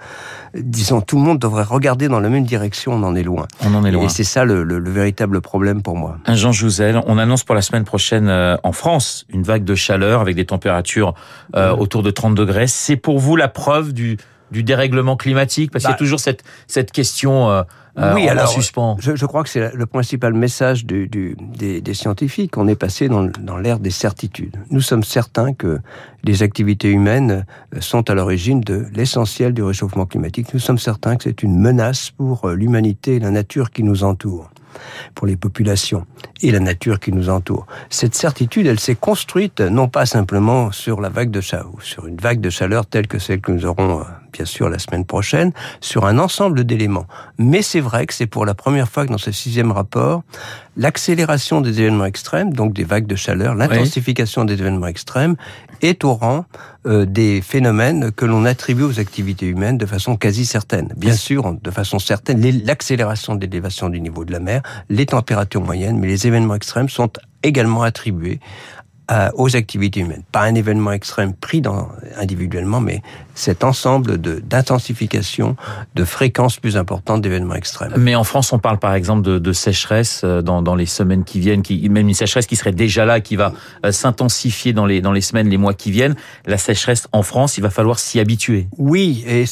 disons, 0.57 1.01
tout 1.01 1.17
le 1.17 1.23
monde 1.23 1.41
devrait 1.41 1.65
regarder 1.65 2.07
dans 2.07 2.21
la 2.21 2.29
même 2.29 2.45
direction, 2.45 2.93
on 2.93 3.03
en 3.03 3.17
est 3.17 3.25
loin. 3.25 3.49
On 3.65 3.75
en 3.75 3.85
est 3.85 3.91
loin. 3.91 4.05
Et 4.05 4.09
c'est 4.09 4.23
ça 4.23 4.45
le, 4.45 4.63
le, 4.63 4.79
véritable 4.89 5.41
problème 5.41 5.83
pour 5.83 5.97
moi. 5.97 6.19
Jean 6.29 6.53
Jouzel, 6.53 7.01
on 7.07 7.19
annonce 7.19 7.43
pour 7.43 7.57
la 7.57 7.63
semaine 7.63 7.83
prochaine 7.83 8.29
euh, 8.29 8.57
en 8.63 8.71
France 8.71 9.27
une 9.29 9.43
vague 9.43 9.65
de 9.65 9.75
chaleur 9.75 10.21
avec 10.21 10.37
des 10.37 10.45
températures 10.45 11.15
euh, 11.57 11.75
autour 11.75 12.05
de 12.05 12.13
30 12.13 12.37
degrés. 12.37 12.69
C'est 12.69 12.95
pour 12.95 13.19
vous 13.19 13.35
la 13.35 13.49
preuve 13.49 13.93
du, 13.93 14.19
du 14.55 14.63
dérèglement 14.63 15.17
climatique 15.17 15.71
Parce 15.71 15.85
qu'il 15.85 15.91
y 15.91 15.93
a 15.93 15.97
bah, 15.97 15.99
toujours 15.99 16.21
cette, 16.21 16.45
cette 16.69 16.93
question 16.93 17.51
euh, 17.51 17.63
euh, 17.99 18.15
oui, 18.15 18.29
alors, 18.29 18.49
suspens. 18.49 18.97
Je, 19.01 19.15
je, 19.15 19.27
crois 19.27 19.43
que 19.43 19.49
c'est 19.49 19.75
le 19.75 19.87
principal 19.87 20.33
message 20.33 20.87
du, 20.87 21.07
du, 21.07 21.37
des, 21.39 21.81
des, 21.81 21.95
scientifiques. 21.95 22.57
On 22.57 22.67
est 22.67 22.77
passé 22.77 23.09
dans, 23.09 23.25
dans 23.25 23.57
l'ère 23.57 23.79
des 23.79 23.91
certitudes. 23.91 24.57
Nous 24.71 24.81
sommes 24.81 25.05
certains 25.05 25.53
que 25.53 25.81
les 26.25 26.43
activités 26.43 26.89
humaines 26.89 27.45
euh, 27.75 27.81
sont 27.81 28.09
à 28.09 28.15
l'origine 28.15 28.61
de 28.61 28.87
l'essentiel 28.95 29.53
du 29.53 29.63
réchauffement 29.63 30.07
climatique. 30.07 30.55
Nous 30.55 30.61
sommes 30.61 30.79
certains 30.79 31.17
que 31.17 31.25
c'est 31.25 31.43
une 31.43 31.59
menace 31.59 32.11
pour 32.11 32.49
l'humanité 32.49 33.17
et 33.17 33.21
la 33.21 33.31
nature 33.31 33.71
qui 33.71 33.83
nous 33.83 34.05
entoure 34.05 34.51
pour 35.15 35.27
les 35.27 35.37
populations 35.37 36.07
et 36.43 36.51
la 36.51 36.61
nature 36.61 37.01
qui 37.01 37.13
nous 37.13 37.31
entoure. 37.31 37.67
Cette 37.91 38.15
certitude, 38.15 38.67
elle 38.67 38.81
s'est 38.81 38.95
construite 38.95 39.61
non 39.61 39.89
pas 39.89 40.07
simplement 40.07 40.73
sur 40.73 41.01
la 41.01 41.09
vague 41.09 41.31
de 41.31 41.41
chaleur, 41.41 41.71
sur 41.81 42.07
une 42.07 42.17
vague 42.17 42.41
de 42.41 42.51
chaleur 42.51 42.87
telle 42.87 43.07
que 43.07 43.19
celle 43.19 43.41
que 43.41 43.53
nous 43.53 43.67
aurons 43.67 44.01
euh, 44.01 44.05
bien 44.35 44.45
sûr 44.45 44.69
la 44.69 44.79
semaine 44.79 45.05
prochaine, 45.05 45.53
sur 45.81 46.05
un 46.07 46.19
ensemble 46.19 46.65
d'éléments. 46.65 47.07
Mais 47.39 47.63
c'est 47.63 47.81
vrai 47.81 48.07
que 48.07 48.13
c'est 48.13 48.27
pour 48.27 48.45
la 48.45 48.55
première 48.55 48.89
fois 48.89 49.07
que 49.07 49.13
dans 49.13 49.19
ce 49.19 49.33
sixième 49.33 49.73
rapport, 49.73 50.23
l'accélération 50.77 51.61
des 51.61 51.81
événements 51.81 52.05
extrêmes, 52.05 52.53
donc 52.53 52.73
des 52.75 52.85
vagues 52.85 53.07
de 53.07 53.17
chaleur, 53.17 53.55
l'intensification 53.55 54.45
des 54.45 54.55
événements 54.55 54.89
extrêmes, 54.89 55.37
est 55.83 56.05
au 56.05 56.15
rang 56.15 56.45
euh, 56.87 57.05
des 57.07 57.41
phénomènes 57.41 58.11
que 58.13 58.25
l'on 58.25 58.45
attribue 58.45 58.83
aux 58.83 58.99
activités 58.99 59.47
humaines 59.47 59.79
de 59.79 59.87
façon 59.87 60.17
quasi 60.17 60.45
certaine. 60.47 60.93
Bien 60.97 61.15
sûr, 61.15 61.57
de 61.63 61.71
façon 61.71 61.99
certaine, 61.99 62.41
l'accélération 62.65 63.37
d'élévation 63.37 63.89
du 63.89 64.01
niveau 64.01 64.25
de 64.25 64.33
la 64.33 64.41
mer, 64.41 64.63
les 64.89 65.07
températures 65.07 65.63
moyennes, 65.63 65.99
mais 65.99 66.09
les 66.09 66.27
événements 66.27 66.57
extrêmes 66.57 66.89
sont 66.89 67.11
également 67.43 67.83
attribués 67.83 68.41
aux 69.35 69.55
activités 69.55 70.01
humaines. 70.01 70.23
Pas 70.33 70.43
un 70.43 70.55
événement 70.55 70.93
extrême 70.93 71.35
pris 71.35 71.61
dans, 71.61 71.89
individuellement, 72.17 72.81
mais 72.81 73.03
cet 73.35 73.65
ensemble 73.65 74.19
de 74.21 74.35
d'intensification, 74.39 75.57
de 75.95 76.05
fréquences 76.05 76.59
plus 76.59 76.77
importantes 76.77 77.21
d'événements 77.21 77.55
extrêmes. 77.55 77.93
Mais 77.99 78.15
en 78.15 78.25
France, 78.25 78.53
on 78.53 78.59
parle 78.59 78.79
par 78.79 78.95
exemple 78.95 79.23
de, 79.23 79.39
de 79.39 79.53
sécheresse 79.53 80.23
euh, 80.25 80.41
dans, 80.41 80.63
dans 80.63 80.75
les 80.75 80.87
semaines 80.87 81.25
qui 81.25 81.41
viennent, 81.41 81.63
qui, 81.63 81.89
même 81.89 82.09
une 82.09 82.15
sécheresse 82.15 82.47
qui 82.47 82.57
serait 82.57 82.73
déjà 82.73 83.05
là, 83.05 83.21
qui 83.21 83.37
va 83.37 83.53
euh, 83.85 83.93
s'intensifier 83.93 84.73
dans 84.73 84.87
les, 84.87 85.01
dans 85.01 85.13
les 85.13 85.21
semaines, 85.21 85.49
les 85.49 85.57
mois 85.57 85.75
qui 85.75 85.91
viennent. 85.91 86.15
La 86.47 86.59
sécheresse 86.59 87.09
en 87.13 87.23
France, 87.23 87.59
il 87.59 87.63
va 87.63 87.71
falloir 87.71 87.99
s'y 87.99 88.21
habituer. 88.21 88.69
Oui, 88.79 89.25
et 89.27 89.45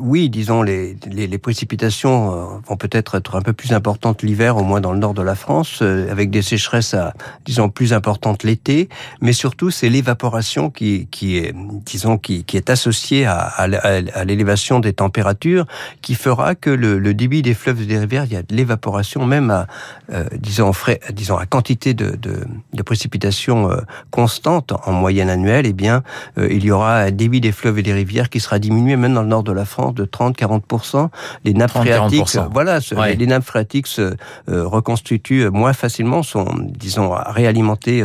oui, 0.00 0.30
disons, 0.30 0.62
les, 0.62 0.96
les, 1.10 1.26
les 1.26 1.38
précipitations 1.38 2.32
euh, 2.32 2.58
vont 2.66 2.76
peut-être 2.76 3.16
être 3.16 3.36
un 3.36 3.42
peu 3.42 3.52
plus 3.52 3.72
importantes 3.72 4.22
l'hiver, 4.22 4.56
au 4.56 4.64
moins 4.64 4.80
dans 4.80 4.92
le 4.92 4.98
nord 4.98 5.14
de 5.14 5.22
la 5.22 5.34
France, 5.34 5.82
avec 5.82 6.30
des 6.30 6.42
sécheresses, 6.42 6.94
à, 6.94 7.12
disons, 7.44 7.68
plus 7.68 7.92
importantes 7.92 8.42
l'été, 8.42 8.88
mais 9.20 9.32
surtout, 9.32 9.70
c'est 9.70 9.88
l'évaporation 9.88 10.70
qui, 10.70 11.08
qui 11.10 11.38
est, 11.38 11.54
disons, 11.84 12.18
qui, 12.18 12.44
qui 12.44 12.56
est 12.56 12.70
associée 12.70 13.26
à, 13.26 13.38
à, 13.38 14.24
l'élévation 14.24 14.80
des 14.80 14.92
températures 14.92 15.66
qui 16.02 16.14
fera 16.14 16.54
que 16.54 16.70
le, 16.70 16.98
le, 16.98 17.14
débit 17.14 17.42
des 17.42 17.54
fleuves 17.54 17.82
et 17.82 17.86
des 17.86 17.98
rivières, 17.98 18.24
il 18.24 18.32
y 18.32 18.36
a 18.36 18.42
de 18.42 18.54
l'évaporation 18.54 19.24
même 19.24 19.50
à, 19.50 19.66
euh, 20.12 20.24
disons, 20.38 20.72
frais, 20.72 21.00
disons, 21.12 21.36
à 21.36 21.46
quantité 21.46 21.94
de, 21.94 22.16
de, 22.16 22.44
de 22.72 22.82
précipitations 22.82 23.70
euh, 23.70 23.80
constantes 24.10 24.72
en 24.84 24.92
moyenne 24.92 25.30
annuelle, 25.30 25.66
eh 25.66 25.72
bien, 25.72 26.02
euh, 26.38 26.48
il 26.50 26.64
y 26.64 26.70
aura 26.70 26.98
un 26.98 27.10
débit 27.10 27.40
des 27.40 27.52
fleuves 27.52 27.78
et 27.78 27.82
des 27.82 27.92
rivières 27.92 28.30
qui 28.30 28.40
sera 28.40 28.58
diminué 28.58 28.96
même 28.96 29.14
dans 29.14 29.22
le 29.22 29.28
nord 29.28 29.42
de 29.42 29.52
la 29.52 29.64
France 29.64 29.94
de 29.94 30.04
30-40%. 30.04 31.08
Les 31.44 31.54
nappes 31.54 31.70
phréatiques, 31.70 32.38
voilà, 32.52 32.78
les 33.16 33.26
nappes 33.26 33.44
phréatiques 33.44 33.86
se 33.86 34.14
reconstituent 34.46 35.50
moins 35.50 35.72
facilement, 35.72 36.22
sont, 36.22 36.46
disons, 36.58 37.14
réalimentées, 37.26 38.04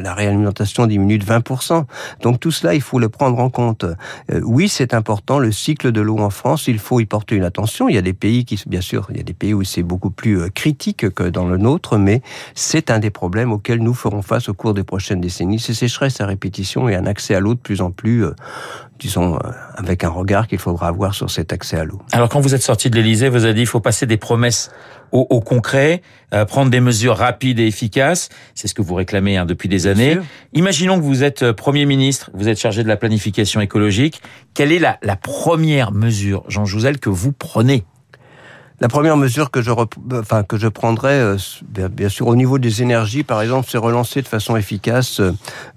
la 0.00 0.14
réalimentation 0.14 0.86
diminue 0.86 1.18
de 1.18 1.24
20%. 1.24 1.84
Donc 2.22 2.40
tout 2.40 2.50
cela, 2.50 2.74
il 2.74 2.80
faut 2.80 2.98
le 2.98 3.08
prendre 3.08 3.38
en 3.38 3.50
compte. 3.50 3.84
Euh, 4.30 4.40
oui, 4.44 4.68
c'est 4.68 4.94
important, 4.94 5.38
le 5.38 5.52
cycle 5.52 5.92
de 5.92 6.00
l'eau 6.00 6.18
en 6.18 6.30
France, 6.30 6.68
il 6.68 6.78
faut 6.78 7.00
y 7.00 7.06
porter 7.06 7.36
une 7.36 7.44
attention. 7.44 7.88
Il 7.88 7.94
y 7.94 7.98
a 7.98 8.02
des 8.02 8.12
pays 8.12 8.44
qui, 8.44 8.60
bien 8.66 8.80
sûr, 8.80 9.06
il 9.10 9.16
y 9.16 9.20
a 9.20 9.22
des 9.22 9.34
pays 9.34 9.54
où 9.54 9.64
c'est 9.64 9.82
beaucoup 9.82 10.10
plus 10.10 10.40
euh, 10.40 10.48
critique 10.48 11.10
que 11.10 11.24
dans 11.24 11.46
le 11.46 11.56
nôtre, 11.56 11.98
mais 11.98 12.22
c'est 12.54 12.90
un 12.90 12.98
des 12.98 13.10
problèmes 13.10 13.52
auxquels 13.52 13.80
nous 13.80 13.94
ferons 13.94 14.22
face 14.22 14.48
au 14.48 14.54
cours 14.54 14.74
des 14.74 14.84
prochaines 14.84 15.20
décennies. 15.20 15.58
Ces 15.58 15.74
sécheresses 15.74 16.20
à 16.20 16.26
répétition 16.26 16.88
et 16.88 16.94
un 16.94 17.06
accès 17.06 17.34
à 17.34 17.40
l'eau 17.40 17.54
de 17.54 17.60
plus 17.60 17.80
en 17.80 17.90
plus, 17.90 18.24
euh, 18.24 18.34
disons, 18.98 19.38
avec 19.76 20.04
un 20.04 20.08
regard 20.08 20.46
qu'il 20.46 20.58
faudra 20.58 20.88
avoir 20.88 21.14
sur 21.14 21.30
cet 21.30 21.52
accès 21.52 21.76
à 21.76 21.84
l'eau. 21.84 22.00
Alors 22.12 22.28
quand 22.28 22.40
vous 22.40 22.54
êtes 22.54 22.62
sorti 22.62 22.90
de 22.90 22.96
l'Élysée, 22.96 23.28
vous 23.28 23.44
avez 23.44 23.54
dit 23.54 23.60
il 23.60 23.66
faut 23.66 23.80
passer 23.80 24.06
des 24.06 24.16
promesses 24.16 24.70
au, 25.12 25.40
concret, 25.40 26.02
prendre 26.48 26.70
des 26.70 26.80
mesures 26.80 27.16
rapides 27.16 27.58
et 27.60 27.66
efficaces. 27.66 28.28
C'est 28.54 28.68
ce 28.68 28.74
que 28.74 28.82
vous 28.82 28.94
réclamez 28.94 29.36
hein, 29.36 29.46
depuis 29.46 29.68
des 29.68 29.86
années. 29.86 30.18
Imaginons 30.52 30.98
que 30.98 31.04
vous 31.04 31.22
êtes 31.22 31.52
Premier 31.52 31.86
ministre, 31.86 32.30
vous 32.34 32.48
êtes 32.48 32.58
chargé 32.58 32.82
de 32.82 32.88
la 32.88 32.96
planification 32.96 33.60
écologique. 33.60 34.20
Quelle 34.52 34.72
est 34.72 34.78
la, 34.78 34.98
la 35.02 35.16
première 35.16 35.92
mesure, 35.92 36.44
Jean 36.48 36.64
Jouzel, 36.64 36.98
que 36.98 37.08
vous 37.08 37.32
prenez 37.32 37.84
La 38.78 38.88
première 38.88 39.16
mesure 39.16 39.50
que 39.50 39.62
je, 39.62 39.70
enfin, 40.12 40.42
que 40.42 40.58
je 40.58 40.68
prendrais, 40.68 41.18
euh, 41.18 41.36
bien 41.88 42.10
sûr, 42.10 42.26
au 42.26 42.36
niveau 42.36 42.58
des 42.58 42.82
énergies, 42.82 43.22
par 43.22 43.40
exemple, 43.40 43.68
c'est 43.70 43.78
relancer 43.78 44.20
de 44.20 44.28
façon 44.28 44.54
efficace. 44.54 45.20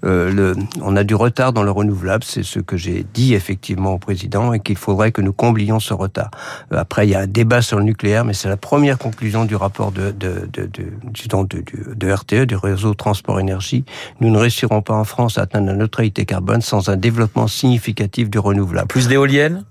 Euh, 0.04 0.30
le, 0.30 0.54
on 0.82 0.96
a 0.96 1.02
du 1.02 1.14
retard 1.14 1.54
dans 1.54 1.62
le 1.62 1.70
renouvelable, 1.70 2.24
c'est 2.24 2.42
ce 2.42 2.58
que 2.58 2.76
j'ai 2.76 3.06
dit 3.14 3.34
effectivement 3.34 3.94
au 3.94 3.98
président, 3.98 4.52
et 4.52 4.60
qu'il 4.60 4.76
faudrait 4.76 5.12
que 5.12 5.22
nous 5.22 5.32
comblions 5.32 5.80
ce 5.80 5.94
retard. 5.94 6.30
Euh, 6.72 6.78
après, 6.78 7.06
il 7.06 7.10
y 7.10 7.14
a 7.14 7.20
un 7.20 7.26
débat 7.26 7.62
sur 7.62 7.78
le 7.78 7.84
nucléaire, 7.84 8.26
mais 8.26 8.34
c'est 8.34 8.50
la 8.50 8.58
première 8.58 8.98
conclusion 8.98 9.46
du 9.46 9.56
rapport 9.56 9.92
de, 9.92 10.10
de, 10.10 10.46
de, 10.52 10.66
de, 10.66 11.94
de 11.94 12.12
RTE, 12.12 12.44
du 12.44 12.56
réseau 12.56 12.92
transport 12.92 13.40
énergie. 13.40 13.84
Nous 14.20 14.30
ne 14.30 14.36
réussirons 14.36 14.82
pas 14.82 14.94
en 14.94 15.04
France 15.04 15.38
à 15.38 15.42
atteindre 15.42 15.68
la 15.68 15.74
neutralité 15.74 16.26
carbone 16.26 16.60
sans 16.60 16.90
un 16.90 16.96
développement 16.96 17.46
significatif 17.46 18.28
du 18.28 18.38
renouvelable. 18.38 18.88
Plus 18.88 19.08
d'éoliennes? 19.08 19.64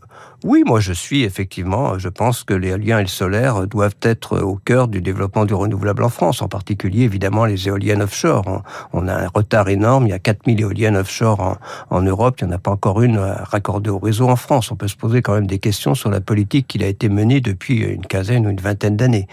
Oui, 0.45 0.63
moi 0.65 0.79
je 0.79 0.93
suis 0.93 1.23
effectivement, 1.23 1.99
je 1.99 2.07
pense 2.07 2.45
que 2.45 2.53
l'éolien 2.53 2.99
et 2.99 3.01
le 3.01 3.07
solaire 3.07 3.67
doivent 3.67 3.97
être 4.01 4.39
au 4.39 4.55
cœur 4.55 4.87
du 4.87 5.01
développement 5.01 5.43
du 5.43 5.53
renouvelable 5.53 6.01
en 6.03 6.09
France, 6.09 6.41
en 6.41 6.47
particulier 6.47 7.03
évidemment 7.03 7.43
les 7.43 7.67
éoliennes 7.67 8.01
offshore. 8.01 8.63
On 8.93 9.07
a 9.09 9.13
un 9.13 9.27
retard 9.27 9.67
énorme, 9.67 10.07
il 10.07 10.11
y 10.11 10.13
a 10.13 10.19
4000 10.19 10.61
éoliennes 10.61 10.95
offshore 10.95 11.41
en, 11.41 11.57
en 11.89 12.01
Europe, 12.01 12.37
il 12.39 12.47
n'y 12.47 12.53
en 12.53 12.55
a 12.55 12.59
pas 12.59 12.71
encore 12.71 13.01
une 13.01 13.17
raccordée 13.17 13.89
au 13.89 13.99
réseau 13.99 14.29
en 14.29 14.37
France. 14.37 14.71
On 14.71 14.77
peut 14.77 14.87
se 14.87 14.95
poser 14.95 15.21
quand 15.21 15.33
même 15.33 15.47
des 15.47 15.59
questions 15.59 15.93
sur 15.93 16.09
la 16.09 16.21
politique 16.21 16.67
qui 16.67 16.81
a 16.81 16.87
été 16.87 17.09
menée 17.09 17.41
depuis 17.41 17.79
une 17.79 18.05
quinzaine 18.05 18.47
ou 18.47 18.49
une 18.49 18.61
vingtaine 18.61 18.95
d'années. 18.95 19.27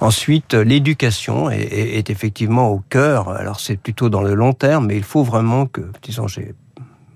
Ensuite, 0.00 0.54
l'éducation 0.54 1.50
est, 1.50 1.62
est 1.62 2.10
effectivement 2.10 2.68
au 2.70 2.82
cœur, 2.90 3.28
alors 3.30 3.60
c'est 3.60 3.76
plutôt 3.76 4.08
dans 4.08 4.22
le 4.22 4.34
long 4.34 4.54
terme, 4.54 4.86
mais 4.86 4.96
il 4.96 5.04
faut 5.04 5.22
vraiment 5.22 5.66
que, 5.66 5.82
disons, 6.02 6.26
j'ai 6.26 6.54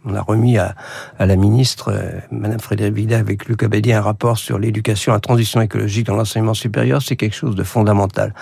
on 0.04 0.14
a 0.14 0.20
remis 0.20 0.58
à, 0.58 0.74
à 1.18 1.26
la 1.26 1.36
ministre, 1.36 1.92
euh, 1.92 2.20
Madame 2.30 2.60
Frédéric 2.60 2.94
Vidal, 2.94 3.20
avec 3.20 3.46
Luc 3.46 3.62
Abedi, 3.62 3.92
un 3.92 4.00
rapport 4.00 4.38
sur 4.38 4.58
l'éducation 4.58 5.12
à 5.12 5.20
transition 5.20 5.60
écologique 5.60 6.06
dans 6.06 6.16
l'enseignement 6.16 6.54
supérieur. 6.54 7.02
C'est 7.02 7.16
quelque 7.16 7.36
chose 7.36 7.54
de 7.54 7.62
fondamental. 7.62 8.34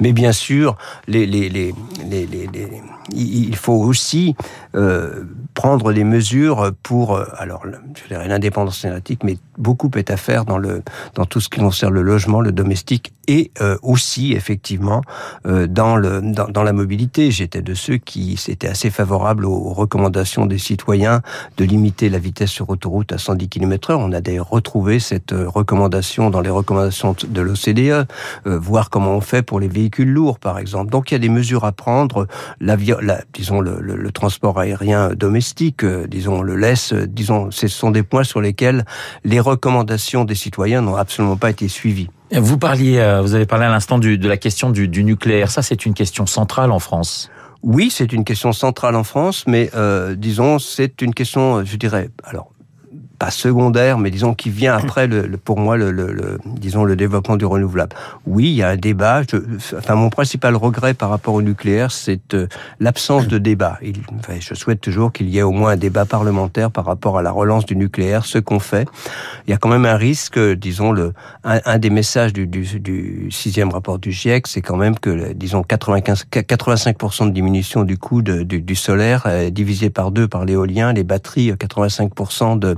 Mais 0.00 0.12
bien 0.12 0.32
sûr, 0.32 0.76
les, 1.06 1.26
les, 1.26 1.48
les, 1.48 1.72
les 2.08 2.82
il 3.12 3.56
faut 3.56 3.74
aussi 3.74 4.34
euh, 4.74 5.24
prendre 5.54 5.92
des 5.92 6.04
mesures 6.04 6.72
pour, 6.82 7.16
euh, 7.16 7.24
alors, 7.38 7.64
je 7.94 8.08
dirais 8.08 8.28
l'indépendance 8.28 8.84
énergétique, 8.84 9.22
mais 9.24 9.38
beaucoup 9.58 9.90
est 9.96 10.10
à 10.10 10.16
faire 10.16 10.44
dans 10.44 10.58
le 10.58 10.82
dans 11.14 11.24
tout 11.24 11.40
ce 11.40 11.48
qui 11.48 11.60
concerne 11.60 11.94
le 11.94 12.02
logement, 12.02 12.40
le 12.40 12.52
domestique 12.52 13.12
et 13.28 13.50
euh, 13.60 13.78
aussi 13.82 14.34
effectivement 14.34 15.00
dans 15.44 15.96
le 15.96 16.20
dans 16.20 16.62
la 16.62 16.72
mobilité. 16.72 17.30
J'étais 17.30 17.62
de 17.62 17.74
ceux 17.74 17.96
qui 17.96 18.38
étaient 18.48 18.68
assez 18.68 18.90
favorables 18.90 19.46
aux 19.46 19.72
recommandations 19.72 20.46
des 20.46 20.58
citoyens 20.58 21.22
de 21.56 21.64
limiter 21.64 22.08
la 22.08 22.18
vitesse 22.18 22.50
sur 22.50 22.68
autoroute 22.68 23.12
à 23.12 23.18
110 23.18 23.48
km/h. 23.48 23.96
On 23.96 24.12
a 24.12 24.20
d'ailleurs 24.20 24.50
retrouvé 24.50 24.98
cette 24.98 25.32
recommandation 25.32 26.30
dans 26.30 26.40
les 26.40 26.50
recommandations 26.50 27.16
de 27.26 27.40
l'OCDE, 27.40 28.06
voir 28.44 28.90
comment 28.90 29.12
on 29.12 29.20
fait 29.20 29.42
pour 29.42 29.60
les 29.60 29.68
véhicules 29.68 30.12
lourds, 30.12 30.38
par 30.38 30.58
exemple. 30.58 30.90
Donc 30.90 31.10
il 31.10 31.14
y 31.14 31.16
a 31.16 31.20
des 31.20 31.28
mesures 31.28 31.64
à 31.64 31.72
prendre. 31.72 32.26
La, 32.60 32.76
la 33.00 33.22
disons 33.32 33.60
le, 33.60 33.78
le, 33.80 33.96
le 33.96 34.12
transport 34.12 34.58
aérien 34.58 35.10
domestique, 35.14 35.84
disons 35.84 36.42
le 36.42 36.56
laisse, 36.56 36.92
disons 36.92 37.50
ce 37.50 37.68
sont 37.68 37.90
des 37.90 38.02
points 38.02 38.24
sur 38.24 38.40
lesquels 38.40 38.84
les 39.24 39.40
recommandations 39.40 40.24
des 40.24 40.34
citoyens 40.34 40.82
n'ont 40.82 40.96
absolument 40.96 41.36
pas 41.36 41.50
été 41.50 41.68
suivies. 41.68 42.08
Vous 42.32 42.58
parliez, 42.58 42.98
euh, 42.98 43.22
vous 43.22 43.34
avez 43.34 43.46
parlé 43.46 43.66
à 43.66 43.68
l'instant 43.68 43.98
de 43.98 44.28
la 44.28 44.36
question 44.36 44.70
du, 44.70 44.88
du 44.88 45.04
nucléaire. 45.04 45.50
Ça, 45.50 45.62
c'est 45.62 45.86
une 45.86 45.94
question 45.94 46.26
centrale 46.26 46.72
en 46.72 46.80
France. 46.80 47.30
Oui, 47.62 47.88
c'est 47.90 48.12
une 48.12 48.24
question 48.24 48.52
centrale 48.52 48.96
en 48.96 49.04
France, 49.04 49.44
mais 49.46 49.70
euh, 49.74 50.14
disons, 50.14 50.58
c'est 50.58 51.02
une 51.02 51.14
question, 51.14 51.64
je 51.64 51.76
dirais, 51.76 52.10
alors 52.24 52.50
pas 53.18 53.30
secondaire, 53.30 53.98
mais 53.98 54.10
disons 54.10 54.34
qui 54.34 54.50
vient 54.50 54.74
après 54.74 55.06
le, 55.06 55.28
pour 55.36 55.58
moi 55.58 55.76
le, 55.76 55.90
le, 55.90 56.12
le, 56.12 56.38
disons 56.44 56.84
le 56.84 56.96
développement 56.96 57.36
du 57.36 57.44
renouvelable. 57.44 57.94
Oui, 58.26 58.44
il 58.44 58.54
y 58.54 58.62
a 58.62 58.68
un 58.68 58.76
débat. 58.76 59.22
Je, 59.22 59.36
enfin, 59.76 59.94
mon 59.94 60.10
principal 60.10 60.56
regret 60.56 60.94
par 60.94 61.10
rapport 61.10 61.34
au 61.34 61.42
nucléaire, 61.42 61.90
c'est 61.90 62.34
euh, 62.34 62.46
l'absence 62.80 63.28
de 63.28 63.38
débat. 63.38 63.78
Il, 63.82 63.96
enfin, 64.18 64.34
je 64.40 64.54
souhaite 64.54 64.80
toujours 64.80 65.12
qu'il 65.12 65.28
y 65.28 65.38
ait 65.38 65.42
au 65.42 65.52
moins 65.52 65.72
un 65.72 65.76
débat 65.76 66.04
parlementaire 66.04 66.70
par 66.70 66.84
rapport 66.84 67.18
à 67.18 67.22
la 67.22 67.30
relance 67.30 67.66
du 67.66 67.76
nucléaire, 67.76 68.24
ce 68.24 68.38
qu'on 68.38 68.58
fait. 68.58 68.88
Il 69.46 69.50
y 69.50 69.54
a 69.54 69.56
quand 69.56 69.68
même 69.68 69.86
un 69.86 69.96
risque, 69.96 70.38
disons 70.38 70.92
le 70.92 71.12
un, 71.44 71.60
un 71.64 71.78
des 71.78 71.90
messages 71.90 72.32
du, 72.32 72.46
du, 72.46 72.80
du, 72.80 73.28
sixième 73.30 73.70
rapport 73.70 73.98
du 73.98 74.12
GIEC, 74.12 74.46
c'est 74.46 74.62
quand 74.62 74.76
même 74.76 74.98
que 74.98 75.32
disons 75.32 75.62
95 75.62 76.26
85% 76.30 77.26
de 77.26 77.30
diminution 77.30 77.84
du 77.84 77.98
coût 77.98 78.22
du, 78.22 78.44
du, 78.44 78.74
solaire 78.74 79.22
euh, 79.26 79.50
divisé 79.50 79.90
par 79.90 80.10
deux 80.10 80.28
par 80.28 80.44
l'éolien, 80.44 80.92
les 80.92 81.04
batteries 81.04 81.52
85% 81.52 82.58
de 82.58 82.76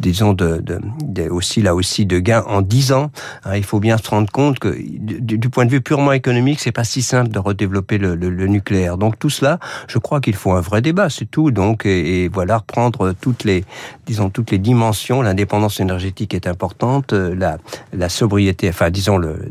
disons, 0.00 0.32
de, 0.32 0.62
de, 0.62 1.28
aussi 1.28 1.62
là 1.62 1.74
aussi 1.74 2.06
de 2.06 2.18
gains 2.18 2.44
en 2.46 2.62
10 2.62 2.92
ans. 2.92 3.10
Hein, 3.44 3.56
il 3.56 3.64
faut 3.64 3.80
bien 3.80 3.98
se 3.98 4.08
rendre 4.08 4.30
compte 4.30 4.58
que 4.58 4.76
du, 4.78 5.48
point 5.48 5.64
de 5.66 5.70
vue 5.70 5.80
purement 5.80 6.12
économique, 6.12 6.60
c'est 6.60 6.72
pas 6.72 6.84
si 6.84 7.02
simple 7.02 7.30
de 7.30 7.38
redévelopper 7.38 7.98
le, 7.98 8.14
le, 8.14 8.30
le, 8.30 8.46
nucléaire. 8.46 8.98
Donc 8.98 9.18
tout 9.18 9.30
cela, 9.30 9.58
je 9.88 9.98
crois 9.98 10.20
qu'il 10.20 10.34
faut 10.34 10.52
un 10.52 10.60
vrai 10.60 10.82
débat, 10.82 11.10
c'est 11.10 11.30
tout. 11.30 11.50
Donc 11.50 11.86
et, 11.86 12.28
voilà, 12.28 12.58
reprendre 12.58 13.12
toutes 13.20 13.44
les, 13.44 13.64
disons 14.06 14.30
toutes 14.30 14.50
les 14.50 14.58
dimensions. 14.58 15.22
L'indépendance 15.22 15.80
énergétique 15.80 16.34
est 16.34 16.46
importante, 16.46 17.12
la, 17.12 17.58
la 17.92 18.08
sobriété, 18.08 18.68
enfin 18.68 18.90
disons 18.90 19.16
le, 19.16 19.50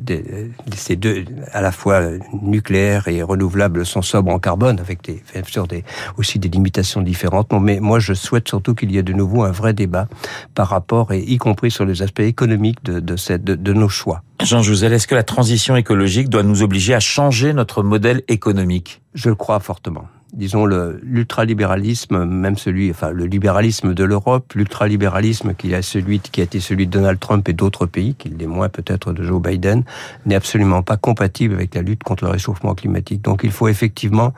ces 0.75 0.95
deux 0.95 1.25
à 1.51 1.61
la 1.61 1.71
fois 1.71 2.01
nucléaire 2.41 3.07
et 3.07 3.21
renouvelable 3.21 3.85
sont 3.85 4.01
sobres 4.01 4.31
en 4.31 4.39
carbone 4.39 4.79
avec 4.79 5.03
des, 5.03 5.21
sûr 5.47 5.67
des 5.67 5.83
aussi 6.17 6.39
des 6.39 6.49
limitations 6.49 7.01
différentes. 7.01 7.51
Mais 7.53 7.79
moi, 7.79 7.99
je 7.99 8.13
souhaite 8.13 8.47
surtout 8.47 8.75
qu'il 8.75 8.91
y 8.91 8.97
ait 8.97 9.03
de 9.03 9.13
nouveau 9.13 9.43
un 9.43 9.51
vrai 9.51 9.73
débat 9.73 10.06
par 10.55 10.67
rapport, 10.69 11.11
et 11.11 11.19
y 11.19 11.37
compris 11.37 11.71
sur 11.71 11.85
les 11.85 12.01
aspects 12.01 12.19
économiques 12.19 12.83
de, 12.83 12.99
de, 12.99 13.15
cette, 13.15 13.43
de, 13.43 13.55
de 13.55 13.73
nos 13.73 13.89
choix. 13.89 14.21
Jean 14.43 14.61
Jouzel, 14.61 14.93
est-ce 14.93 15.07
que 15.07 15.15
la 15.15 15.23
transition 15.23 15.75
écologique 15.75 16.29
doit 16.29 16.43
nous 16.43 16.61
obliger 16.61 16.93
à 16.93 16.99
changer 16.99 17.53
notre 17.53 17.83
modèle 17.83 18.23
économique? 18.27 19.01
Je 19.13 19.29
le 19.29 19.35
crois 19.35 19.59
fortement 19.59 20.07
disons 20.37 20.65
l'ultralibéralisme, 20.65 22.23
même 22.23 22.57
celui, 22.57 22.91
enfin 22.91 23.09
le 23.09 23.25
libéralisme 23.25 23.93
de 23.93 24.03
l'Europe, 24.03 24.53
l'ultralibéralisme 24.53 25.53
qui 25.55 25.73
a 25.73 25.81
qui 25.81 26.41
a 26.41 26.43
été 26.43 26.59
celui 26.59 26.85
de 26.85 26.91
Donald 26.91 27.19
Trump 27.19 27.49
et 27.49 27.53
d'autres 27.53 27.87
pays, 27.87 28.13
qui 28.15 28.29
l'est 28.29 28.45
moins 28.45 28.69
peut-être 28.69 29.13
de 29.13 29.23
Joe 29.23 29.41
Biden, 29.41 29.83
n'est 30.25 30.35
absolument 30.35 30.83
pas 30.83 30.95
compatible 30.97 31.55
avec 31.55 31.73
la 31.73 31.81
lutte 31.81 32.03
contre 32.03 32.23
le 32.23 32.29
réchauffement 32.29 32.75
climatique. 32.75 33.21
Donc 33.23 33.41
il 33.43 33.51
faut 33.51 33.67
effectivement 33.67 34.33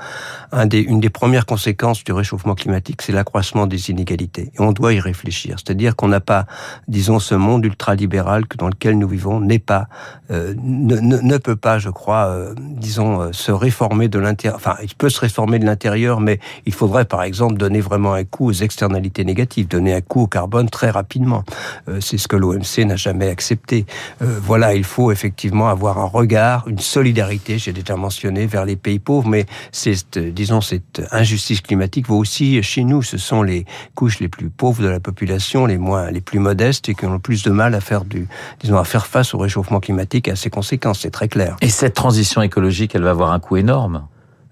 une 0.54 1.00
des 1.00 1.10
premières 1.10 1.46
conséquences 1.46 2.04
du 2.04 2.14
réchauffement 2.14 2.56
climatique, 2.56 3.02
c'est 3.02 3.12
l'accroissement 3.12 3.68
des 3.68 3.92
inégalités. 3.92 4.52
Et 4.54 4.62
on 4.62 4.72
doit 4.72 4.94
y 4.94 5.00
réfléchir. 5.00 5.58
C'est-à-dire 5.58 5.96
qu'on 5.96 6.08
n'a 6.08 6.22
pas, 6.22 6.46
disons, 6.88 7.20
ce 7.20 7.36
monde 7.36 7.66
ultralibéral 7.66 8.44
dans 8.58 8.68
lequel 8.68 8.98
nous 8.98 9.08
vivons 9.08 9.42
n'est 9.42 9.60
pas, 9.60 9.88
euh, 10.32 10.54
ne, 10.62 10.96
ne, 10.96 11.18
ne, 11.18 11.38
peut 11.38 11.56
pas, 11.56 11.80
je 11.80 11.90
crois, 11.90 12.28
euh, 12.28 12.54
disons, 12.58 13.22
euh, 13.22 13.30
se 13.32 13.52
réformer 13.52 14.08
de 14.08 14.20
l'intérieur. 14.20 14.56
Enfin, 14.56 14.76
il 14.82 14.96
peut 14.96 15.10
se 15.10 15.20
réformer 15.20 15.60
de 15.60 15.66
l'intérieur 15.66 15.89
mais 16.20 16.40
il 16.66 16.74
faudrait 16.74 17.06
par 17.06 17.24
exemple 17.24 17.56
donner 17.56 17.82
vraiment 17.82 18.14
un 18.14 18.24
coup 18.24 18.48
aux 18.48 18.54
externalités 18.54 19.26
négatives, 19.26 19.68
donner 19.68 19.94
un 19.94 20.02
coup 20.02 20.22
au 20.22 20.28
carbone 20.28 20.70
très 20.70 20.90
rapidement. 20.90 21.44
Euh, 21.88 22.00
c'est 22.02 22.18
ce 22.18 22.28
que 22.28 22.36
l'OMC 22.36 22.86
n'a 22.86 22.96
jamais 22.96 23.30
accepté. 23.30 23.86
Euh, 24.22 24.40
voilà, 24.42 24.74
il 24.74 24.84
faut 24.84 25.12
effectivement 25.12 25.70
avoir 25.70 26.00
un 26.00 26.06
regard, 26.06 26.68
une 26.68 26.80
solidarité, 26.80 27.58
j'ai 27.58 27.74
déjà 27.74 27.96
mentionné, 27.96 28.46
vers 28.46 28.66
les 28.66 28.76
pays 28.76 29.00
pauvres, 29.00 29.28
mais 29.28 29.46
cette, 29.72 30.18
disons, 30.18 30.62
cette 30.62 31.02
injustice 31.12 31.62
climatique 31.62 32.08
vaut 32.08 32.18
aussi 32.18 32.62
chez 32.64 32.84
nous. 32.84 33.02
Ce 33.02 33.18
sont 33.18 33.44
les 33.44 33.66
couches 33.96 34.20
les 34.20 34.28
plus 34.28 34.50
pauvres 34.50 34.82
de 34.84 34.88
la 34.88 35.00
population, 35.00 35.66
les 35.66 35.78
moins, 35.78 36.12
les 36.12 36.22
plus 36.22 36.40
modestes 36.40 36.90
et 36.90 36.96
qui 36.96 37.06
ont 37.06 37.14
le 37.14 37.20
plus 37.20 37.44
de 37.44 37.52
mal 37.52 37.76
à 37.76 37.82
faire 37.82 38.06
du, 38.06 38.28
disons, 38.60 38.78
à 38.78 38.84
faire 38.84 39.06
face 39.06 39.34
au 39.34 39.38
réchauffement 39.38 39.80
climatique 39.80 40.28
et 40.28 40.32
à 40.32 40.36
ses 40.36 40.50
conséquences. 40.50 41.02
C'est 41.02 41.12
très 41.12 41.28
clair. 41.28 41.58
Et 41.62 41.70
cette 41.70 41.94
transition 41.94 42.42
écologique, 42.42 42.96
elle 42.96 43.04
va 43.04 43.12
avoir 43.12 43.32
un 43.32 43.40
coût 43.40 43.58
énorme 43.58 44.08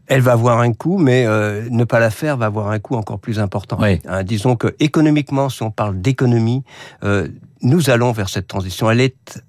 elle 0.07 0.21
va 0.21 0.33
avoir 0.33 0.59
un 0.59 0.73
coût, 0.73 0.97
mais 0.97 1.25
euh, 1.25 1.67
ne 1.69 1.83
pas 1.83 1.99
la 1.99 2.09
faire 2.09 2.37
va 2.37 2.45
avoir 2.45 2.69
un 2.69 2.79
coût 2.79 2.95
encore 2.95 3.19
plus 3.19 3.39
important. 3.39 3.77
Oui. 3.79 3.99
Hein, 4.07 4.23
disons 4.23 4.55
que 4.55 4.75
économiquement, 4.79 5.49
si 5.49 5.63
on 5.63 5.71
parle 5.71 5.99
d'économie, 6.01 6.63
euh, 7.03 7.27
nous 7.61 7.89
allons 7.89 8.11
vers 8.11 8.29
cette 8.29 8.47
transition. 8.47 8.89
Elle 8.89 9.01
est 9.01 9.43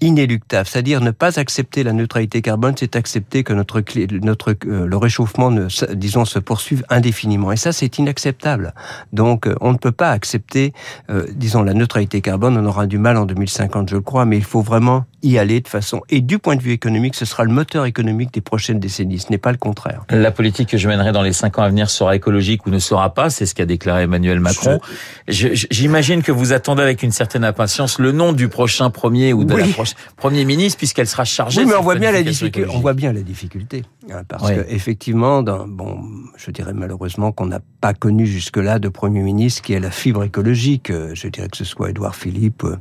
inéluctable, 0.00 0.66
c'est-à-dire 0.66 1.00
ne 1.00 1.10
pas 1.10 1.38
accepter 1.38 1.82
la 1.82 1.92
neutralité 1.92 2.42
carbone, 2.42 2.74
c'est 2.78 2.96
accepter 2.96 3.44
que 3.44 3.52
notre, 3.52 3.82
notre 4.22 4.54
euh, 4.66 4.86
le 4.86 4.96
réchauffement, 4.96 5.50
ne, 5.50 5.68
disons, 5.94 6.24
se 6.24 6.38
poursuive 6.38 6.84
indéfiniment. 6.90 7.52
Et 7.52 7.56
ça, 7.56 7.72
c'est 7.72 7.98
inacceptable. 7.98 8.74
Donc, 9.12 9.46
euh, 9.46 9.54
on 9.60 9.72
ne 9.72 9.78
peut 9.78 9.92
pas 9.92 10.10
accepter, 10.10 10.72
euh, 11.10 11.26
disons, 11.34 11.62
la 11.62 11.74
neutralité 11.74 12.20
carbone. 12.20 12.56
On 12.58 12.66
aura 12.66 12.86
du 12.86 12.98
mal 12.98 13.16
en 13.16 13.24
2050, 13.24 13.90
je 13.90 13.96
crois, 13.96 14.24
mais 14.24 14.36
il 14.36 14.44
faut 14.44 14.62
vraiment 14.62 15.04
y 15.22 15.38
aller 15.38 15.60
de 15.60 15.68
façon. 15.68 16.02
Et 16.08 16.20
du 16.20 16.38
point 16.38 16.56
de 16.56 16.62
vue 16.62 16.72
économique, 16.72 17.14
ce 17.14 17.24
sera 17.24 17.44
le 17.44 17.50
moteur 17.50 17.84
économique 17.86 18.32
des 18.32 18.40
prochaines 18.40 18.78
décennies. 18.78 19.18
Ce 19.18 19.30
n'est 19.30 19.38
pas 19.38 19.52
le 19.52 19.58
contraire. 19.58 20.04
La 20.10 20.30
politique 20.30 20.68
que 20.68 20.78
je 20.78 20.88
mènerai 20.88 21.12
dans 21.12 21.22
les 21.22 21.32
cinq 21.32 21.58
ans 21.58 21.62
à 21.62 21.68
venir 21.68 21.90
sera 21.90 22.14
écologique 22.14 22.66
ou 22.66 22.70
ne 22.70 22.78
sera 22.78 23.12
pas. 23.14 23.30
C'est 23.30 23.46
ce 23.46 23.54
qu'a 23.54 23.66
déclaré 23.66 24.02
Emmanuel 24.02 24.40
Macron. 24.40 24.80
J'imagine 25.26 26.22
que 26.22 26.32
vous 26.32 26.52
attendez 26.52 26.82
avec 26.82 27.02
une 27.02 27.12
certaine 27.12 27.44
impatience 27.44 27.98
le 27.98 28.12
nom 28.12 28.32
du 28.32 28.48
prochain 28.48 28.90
premier 28.90 29.32
ou 29.32 29.44
de 29.44 29.54
oui. 29.54 29.62
la 29.62 29.68
prochaine 29.68 29.85
Premier 30.16 30.44
ministre, 30.44 30.78
puisqu'elle 30.78 31.06
sera 31.06 31.24
chargée. 31.24 31.62
Oui, 31.62 31.66
mais 31.66 31.76
on 31.76 31.82
voit 31.82 31.96
bien 31.96 32.12
la 32.12 32.22
difficulté. 32.22 32.70
On 32.70 32.80
voit 32.80 32.94
bien 32.94 33.12
la 33.12 33.22
difficulté, 33.22 33.82
parce 34.28 34.48
oui. 34.48 34.56
que 34.56 34.64
effectivement, 34.68 35.42
dans, 35.42 35.66
bon, 35.66 36.00
je 36.36 36.50
dirais 36.50 36.72
malheureusement 36.74 37.32
qu'on 37.32 37.46
n'a 37.46 37.60
pas 37.80 37.94
connu 37.94 38.26
jusque-là 38.26 38.78
de 38.78 38.88
Premier 38.88 39.22
ministre 39.22 39.62
qui 39.62 39.72
ait 39.72 39.80
la 39.80 39.90
fibre 39.90 40.24
écologique. 40.24 40.90
Euh, 40.90 41.10
je 41.14 41.28
dirais 41.28 41.48
que 41.48 41.56
ce 41.56 41.64
soit 41.64 41.90
Édouard 41.90 42.16
Philippe, 42.16 42.64
euh, 42.64 42.76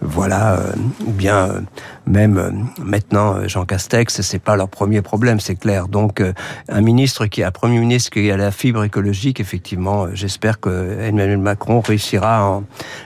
voilà, 0.00 0.60
ou 1.06 1.10
bien 1.10 1.62
même 2.06 2.68
maintenant 2.82 3.46
Jean 3.46 3.64
Castex, 3.64 4.20
c'est 4.20 4.38
pas 4.38 4.56
leur 4.56 4.68
premier 4.68 5.02
problème, 5.02 5.40
c'est 5.40 5.56
clair. 5.56 5.88
Donc 5.88 6.22
un 6.68 6.80
ministre 6.80 7.26
qui 7.26 7.42
a 7.42 7.50
Premier 7.50 7.80
ministre 7.80 8.10
qui 8.10 8.30
a 8.30 8.36
la 8.36 8.50
fibre 8.50 8.84
écologique, 8.84 9.40
effectivement, 9.40 10.06
j'espère 10.14 10.60
que 10.60 10.98
Emmanuel 11.00 11.38
Macron 11.38 11.80
réussira, 11.80 12.44
en, 12.44 12.64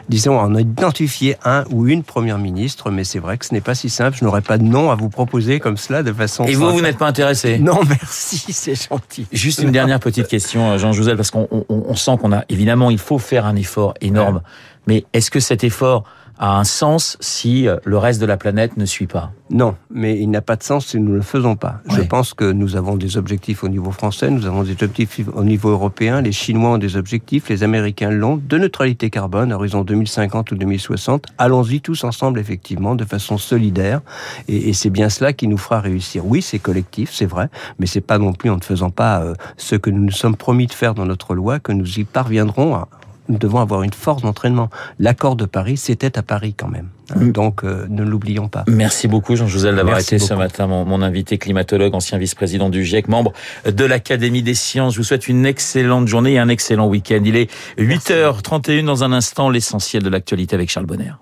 disons, 0.08 0.38
en 0.38 0.54
identifier 0.54 1.36
un 1.44 1.64
ou 1.70 1.86
une 1.86 2.02
première 2.02 2.38
ministre. 2.38 2.90
Mais 2.90 3.04
c'est 3.04 3.18
vrai 3.18 3.38
que 3.38 3.46
ce 3.46 3.54
n'est 3.54 3.60
pas 3.60 3.74
si 3.74 3.88
simple. 3.88 4.16
Je 4.18 4.24
n'aurais 4.24 4.42
pas 4.42 4.58
de 4.58 4.64
nom 4.64 4.90
à 4.90 4.94
vous 4.94 5.08
proposer 5.08 5.60
comme 5.60 5.76
cela 5.76 6.02
de 6.02 6.12
façon. 6.12 6.44
Et 6.44 6.54
vous, 6.54 6.70
vous 6.70 6.80
n'êtes 6.80 6.98
pas 6.98 7.08
intéressé 7.08 7.51
Non, 7.58 7.80
merci, 7.88 8.52
c'est 8.52 8.88
gentil. 8.88 9.26
Juste 9.32 9.60
une 9.60 9.72
dernière 9.72 10.00
petite 10.00 10.28
question, 10.28 10.76
Jean 10.78 10.92
Jouzel, 10.92 11.16
parce 11.16 11.30
qu'on 11.30 11.48
on, 11.68 11.94
sent 11.94 12.16
qu'on 12.20 12.32
a 12.32 12.44
évidemment, 12.48 12.90
il 12.90 12.98
faut 12.98 13.18
faire 13.18 13.46
un 13.46 13.56
effort 13.56 13.94
énorme. 14.00 14.42
Mais 14.86 15.04
est-ce 15.12 15.30
que 15.30 15.40
cet 15.40 15.64
effort 15.64 16.04
a 16.38 16.58
un 16.58 16.64
sens 16.64 17.16
si 17.20 17.68
euh, 17.68 17.76
le 17.84 17.98
reste 17.98 18.20
de 18.20 18.26
la 18.26 18.36
planète 18.36 18.76
ne 18.76 18.84
suit 18.84 19.06
pas 19.06 19.32
Non, 19.50 19.76
mais 19.90 20.18
il 20.18 20.30
n'a 20.30 20.40
pas 20.40 20.56
de 20.56 20.62
sens 20.62 20.86
si 20.86 20.98
nous 20.98 21.10
ne 21.10 21.16
le 21.16 21.22
faisons 21.22 21.56
pas. 21.56 21.80
Je 21.90 22.02
pense 22.02 22.34
que 22.34 22.50
nous 22.50 22.76
avons 22.76 22.96
des 22.96 23.16
objectifs 23.16 23.64
au 23.64 23.68
niveau 23.68 23.90
français, 23.90 24.30
nous 24.30 24.46
avons 24.46 24.62
des 24.62 24.72
objectifs 24.82 25.28
au 25.34 25.44
niveau 25.44 25.70
européen, 25.70 26.20
les 26.20 26.32
Chinois 26.32 26.70
ont 26.70 26.78
des 26.78 26.96
objectifs, 26.96 27.48
les 27.48 27.62
Américains 27.62 28.10
l'ont, 28.10 28.40
de 28.42 28.58
neutralité 28.58 29.10
carbone, 29.10 29.52
à 29.52 29.56
horizon 29.56 29.82
2050 29.82 30.52
ou 30.52 30.56
2060. 30.56 31.26
Allons-y 31.38 31.80
tous 31.80 32.04
ensemble, 32.04 32.38
effectivement, 32.38 32.94
de 32.94 33.04
façon 33.04 33.38
solidaire, 33.38 34.00
et, 34.48 34.68
et 34.68 34.72
c'est 34.72 34.90
bien 34.90 35.08
cela 35.08 35.32
qui 35.32 35.48
nous 35.48 35.58
fera 35.58 35.80
réussir. 35.80 36.26
Oui, 36.26 36.42
c'est 36.42 36.58
collectif, 36.58 37.12
c'est 37.12 37.26
vrai, 37.26 37.48
mais 37.78 37.86
c'est 37.86 38.00
pas 38.00 38.18
non 38.18 38.32
plus 38.32 38.50
en 38.50 38.56
ne 38.56 38.62
faisant 38.62 38.90
pas 38.90 39.22
euh, 39.22 39.34
ce 39.56 39.76
que 39.76 39.90
nous 39.90 40.02
nous 40.02 40.10
sommes 40.10 40.36
promis 40.36 40.66
de 40.66 40.72
faire 40.72 40.94
dans 40.94 41.06
notre 41.06 41.34
loi 41.34 41.58
que 41.58 41.72
nous 41.72 41.98
y 41.98 42.04
parviendrons 42.04 42.74
à, 42.74 42.88
nous 43.28 43.38
devons 43.38 43.60
avoir 43.60 43.82
une 43.82 43.92
force 43.92 44.22
d'entraînement. 44.22 44.68
L'accord 44.98 45.36
de 45.36 45.44
Paris, 45.44 45.76
c'était 45.76 46.18
à 46.18 46.22
Paris 46.22 46.54
quand 46.56 46.68
même. 46.68 46.88
Hein. 47.10 47.20
Mm. 47.20 47.32
Donc, 47.32 47.64
euh, 47.64 47.86
ne 47.88 48.02
l'oublions 48.02 48.48
pas. 48.48 48.64
Merci 48.66 49.08
beaucoup, 49.08 49.36
Jean-Joseph, 49.36 49.74
d'avoir 49.76 49.98
été 49.98 50.18
ce 50.18 50.34
matin 50.34 50.66
mon, 50.66 51.02
invité 51.02 51.38
climatologue, 51.38 51.94
ancien 51.94 52.18
vice-président 52.18 52.68
du 52.68 52.84
GIEC, 52.84 53.08
membre 53.08 53.32
de 53.66 53.84
l'Académie 53.84 54.42
des 54.42 54.54
sciences. 54.54 54.94
Je 54.94 54.98
vous 54.98 55.04
souhaite 55.04 55.28
une 55.28 55.46
excellente 55.46 56.08
journée 56.08 56.34
et 56.34 56.38
un 56.38 56.48
excellent 56.48 56.88
week-end. 56.88 57.20
Il 57.24 57.36
est 57.36 57.50
8h31 57.78 58.84
dans 58.84 59.04
un 59.04 59.12
instant, 59.12 59.50
l'essentiel 59.50 60.02
de 60.02 60.08
l'actualité 60.08 60.54
avec 60.54 60.70
Charles 60.70 60.86
Bonner. 60.86 61.12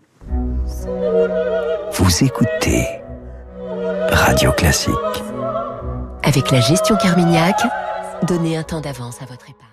Vous 1.93 2.25
écoutez 2.25 2.87
Radio 4.11 4.53
Classique. 4.53 4.95
Avec 6.23 6.51
la 6.51 6.61
gestion 6.61 6.97
Carmignac, 6.97 7.57
donnez 8.27 8.57
un 8.57 8.63
temps 8.63 8.81
d'avance 8.81 9.23
à 9.23 9.25
votre 9.25 9.49
épargne. 9.49 9.70